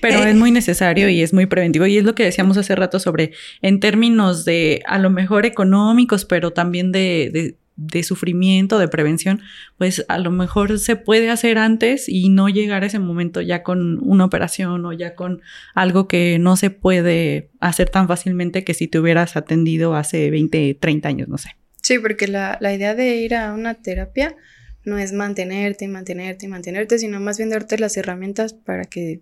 [0.01, 1.85] Pero es muy necesario y es muy preventivo.
[1.85, 6.23] Y es lo que decíamos hace rato sobre, en términos de a lo mejor económicos,
[6.23, 7.55] pero también de de
[8.03, 9.41] sufrimiento, de prevención,
[9.77, 13.63] pues a lo mejor se puede hacer antes y no llegar a ese momento ya
[13.63, 15.41] con una operación o ya con
[15.73, 20.77] algo que no se puede hacer tan fácilmente que si te hubieras atendido hace 20,
[20.79, 21.55] 30 años, no sé.
[21.81, 24.35] Sí, porque la, la idea de ir a una terapia
[24.83, 29.21] no es mantenerte, mantenerte, mantenerte, sino más bien darte las herramientas para que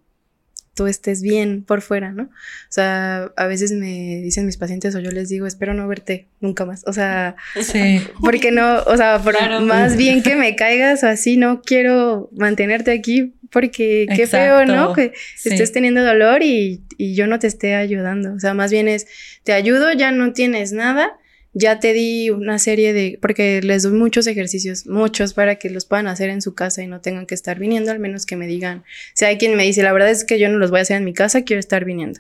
[0.76, 2.24] tú estés bien por fuera, ¿no?
[2.24, 2.30] O
[2.70, 6.66] sea, a veces me dicen mis pacientes o yo les digo, espero no verte nunca
[6.66, 6.84] más.
[6.86, 8.02] O sea, sí.
[8.22, 12.92] porque no, o sea, por más bien que me caigas o así, no quiero mantenerte
[12.92, 14.94] aquí porque qué feo, ¿no?
[14.94, 15.14] Que
[15.44, 18.34] estés teniendo dolor y, y yo no te esté ayudando.
[18.34, 19.08] O sea, más bien es,
[19.44, 21.18] te ayudo, ya no tienes nada
[21.56, 25.86] ya te di una serie de, porque les doy muchos ejercicios, muchos para que los
[25.86, 28.46] puedan hacer en su casa y no tengan que estar viniendo, al menos que me
[28.46, 28.84] digan,
[29.14, 30.98] si hay quien me dice, la verdad es que yo no los voy a hacer
[30.98, 32.20] en mi casa, quiero estar viniendo.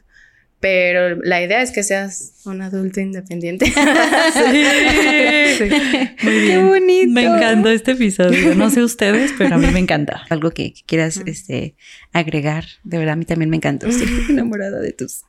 [0.66, 3.72] Pero la idea es que seas un adulto independiente.
[4.34, 5.70] Sí.
[6.24, 6.47] Muy bien.
[6.47, 7.11] Qué bonito.
[7.11, 8.55] Me encantó este episodio.
[8.55, 10.24] No sé ustedes, pero a mí me encanta.
[10.30, 11.76] Algo que, que quieras este,
[12.13, 12.66] agregar.
[12.84, 13.88] De verdad, a mí también me encantó.
[13.88, 15.22] Estoy enamorada de tus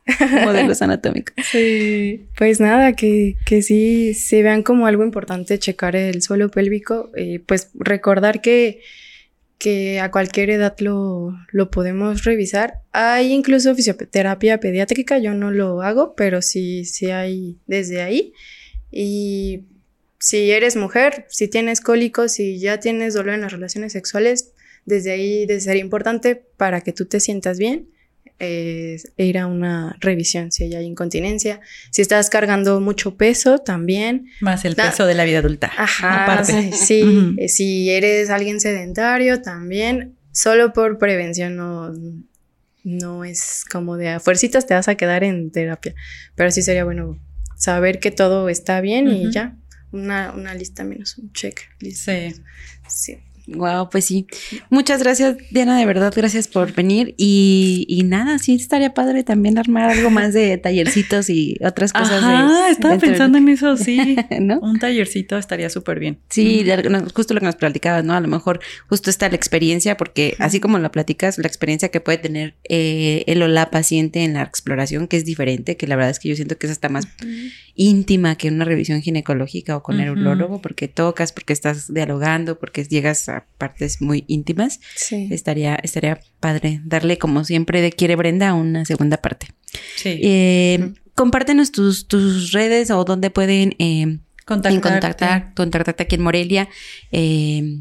[0.43, 1.35] modelos anatómicos.
[1.53, 2.25] Sí.
[2.37, 7.11] Pues nada, que, que sí se vean como algo importante checar el suelo pélvico.
[7.15, 8.81] y pues recordar que,
[9.59, 12.83] que a cualquier edad lo, lo podemos revisar.
[12.93, 18.33] Hay incluso fisioterapia pediátrica, yo no lo hago, pero sí, sí hay desde ahí.
[18.91, 19.65] Y
[20.19, 24.53] si eres mujer, si tienes cólicos, si ya tienes dolor en las relaciones sexuales,
[24.85, 27.89] desde ahí de ser importante para que tú te sientas bien,
[28.39, 31.61] eh, ir a una revisión si hay incontinencia.
[31.91, 34.27] Si estás cargando mucho peso, también.
[34.41, 35.71] Más el Da- peso de la vida adulta.
[35.77, 36.73] Ajá, Aparte.
[36.73, 37.35] sí.
[37.49, 40.17] Si eres alguien sedentario, también.
[40.33, 41.93] Solo por prevención no,
[42.85, 45.95] no es como de a fuercitas te vas a quedar en terapia.
[46.35, 47.19] Pero sí sería bueno
[47.57, 49.57] saber que todo está bien y ya.
[49.93, 51.61] Una, una lista menos, un check.
[51.81, 52.35] Sí.
[52.87, 53.19] Sí.
[53.47, 54.27] Wow, pues sí.
[54.71, 57.15] Muchas gracias, Diana, de verdad, gracias por venir.
[57.17, 62.27] Y, y nada, sí estaría padre también armar algo más de tallercitos y otras cosas
[62.27, 62.71] de.
[62.73, 64.17] estaba pensando en eso, sí.
[64.41, 64.59] ¿No?
[64.61, 66.19] Un tallercito estaría súper bien.
[66.29, 66.65] Sí,
[67.15, 68.15] justo lo que nos platicabas, ¿no?
[68.15, 72.01] A lo mejor justo está la experiencia, porque así como lo platicas, la experiencia que
[72.01, 75.97] puede tener eh, el o la paciente en la exploración, que es diferente, que la
[75.97, 77.07] verdad es que yo siento que es hasta más
[77.75, 80.21] íntima que una revisión ginecológica o con el Ujú.
[80.21, 84.81] urologo, porque tocas, porque estás dialogando, porque llegas a partes muy íntimas.
[84.95, 85.29] Sí.
[85.31, 89.49] Estaría, estaría padre darle, como siempre, de Quiere Brenda, una segunda parte.
[89.97, 90.19] Sí.
[90.23, 90.93] Eh.
[91.15, 96.69] Compártenos tus, tus redes o dónde pueden eh, contactar, contactarte aquí en Morelia,
[97.11, 97.81] eh,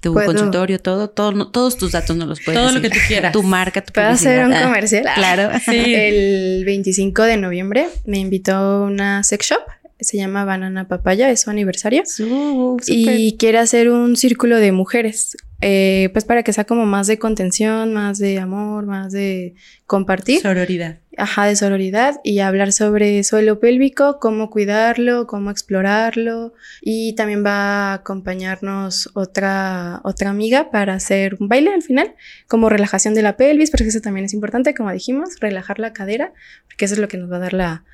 [0.00, 2.90] tu Puedo- consultorio, todo, todo, no- todos tus datos nos los puedes Todo lo que
[2.90, 3.32] tú quieras.
[3.32, 4.62] Tu marca, tu ¿Puedo hacer un publicidad.
[4.62, 5.04] Ah, comercial?
[5.16, 5.50] Claro.
[5.64, 5.94] Sí.
[5.94, 9.60] El 25 de noviembre me invitó una sex shop.
[10.00, 12.02] Se llama Banana Papaya, es su aniversario.
[12.06, 12.86] Súper.
[12.88, 17.18] y quiere hacer un círculo de mujeres, eh, pues para que sea como más de
[17.18, 19.54] contención, más de amor, más de
[19.86, 20.98] compartir, Sororidad.
[21.16, 27.90] ajá, de sororidad y hablar sobre suelo pélvico, cómo cuidarlo, cómo explorarlo y también va
[27.90, 32.14] a acompañarnos otra, otra amiga para hacer un baile al final,
[32.46, 36.32] como relajación de la pelvis, porque eso también es importante, como dijimos, relajar la cadera,
[36.66, 37.84] porque eso es lo que nos va a dar la,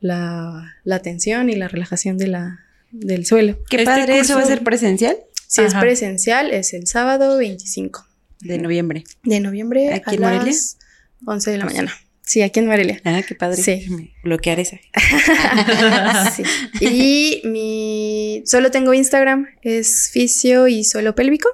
[0.00, 3.58] la, la tensión y la relajación de la, del suelo.
[3.68, 5.16] Qué Este padre, ¿eso va a curso- ser presencial?
[5.46, 8.06] Si es presencial, es el sábado 25
[8.40, 9.02] De noviembre.
[9.24, 10.44] de noviembre ¿Aquí a en Morelia?
[10.46, 10.78] las
[11.26, 11.92] 11 de la mañana.
[12.22, 13.00] Sí, aquí en Morelia.
[13.04, 13.60] Ah, qué padre.
[13.60, 14.12] Sí.
[14.22, 14.78] Bloquear esa.
[16.36, 16.42] Sí.
[16.80, 21.48] Y mi solo tengo Instagram, es fisio y suelo pélvico.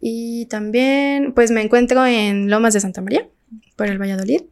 [0.00, 3.28] Y también, pues me encuentro en Lomas de Santa María,
[3.76, 4.42] por el Valladolid.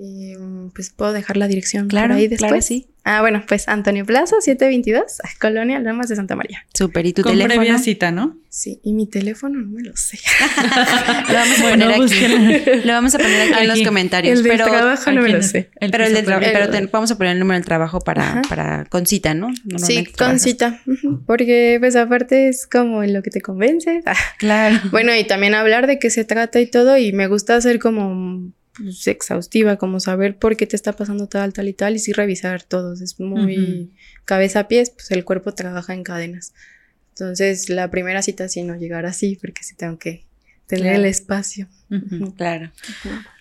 [0.00, 2.48] Y, mm, pues puedo dejar la dirección Claro, por ahí después.
[2.50, 2.86] claro, sí.
[3.04, 5.02] Ah, bueno, pues Antonio Plaza, 722,
[5.40, 6.66] Colonia Lomas de Santa María.
[6.74, 7.06] Súper.
[7.06, 7.56] ¿Y tu Con teléfono?
[7.62, 8.36] previa cita, ¿no?
[8.50, 10.18] Sí, y mi teléfono no me lo sé.
[11.28, 12.00] Lo vamos a Bueno, poner aquí.
[12.00, 12.84] búsquenlo.
[12.84, 14.36] Lo vamos a poner aquí, en los comentarios.
[14.38, 15.70] el del pero trabajo no me lo sé.
[15.80, 16.52] el pero el del piso tra- previo.
[16.60, 19.48] pero te- vamos a poner el número del trabajo para, para con cita, ¿no?
[19.78, 20.42] Sí, con trabajas.
[20.42, 20.80] cita.
[21.26, 24.02] Porque pues aparte es como en lo que te convence.
[24.38, 24.78] Claro.
[24.90, 26.96] Bueno, y también hablar de qué se trata y todo.
[26.98, 28.52] Y me gusta ser como
[28.82, 31.96] pues, exhaustiva, como saber por qué te está pasando tal, tal y tal.
[31.96, 33.00] Y sí revisar todos.
[33.00, 33.90] Es muy
[34.24, 36.52] cabeza a pies, pues el cuerpo trabaja en cadenas.
[37.10, 40.24] Entonces, la primera cita sí no llegar así, porque sí tengo que
[40.68, 40.98] tener Claro.
[40.98, 41.66] el espacio.
[41.90, 42.34] Ujú.
[42.34, 42.70] Claro.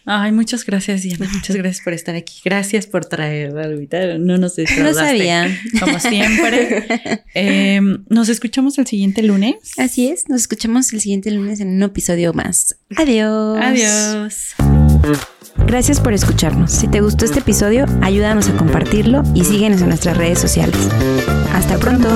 [0.06, 1.30] Ay, muchas gracias, Diana.
[1.34, 2.36] Muchas gracias por estar aquí.
[2.46, 4.18] Gracias por traer ahorita.
[4.18, 5.02] No nos No defraudaste.
[5.04, 5.60] sabía.
[5.80, 6.86] Como siempre.
[7.40, 7.80] Eh,
[8.10, 9.58] nos escuchamos el siguiente lunes.
[9.78, 10.28] Así es.
[10.28, 12.76] Nos escuchamos el siguiente lunes en un episodio más.
[12.96, 13.60] Adiós.
[13.62, 14.87] Adiós.
[15.66, 16.72] Gracias por escucharnos.
[16.72, 20.78] Si te gustó este episodio, ayúdanos a compartirlo y síguenos en nuestras redes sociales.
[21.54, 22.10] Hasta pronto.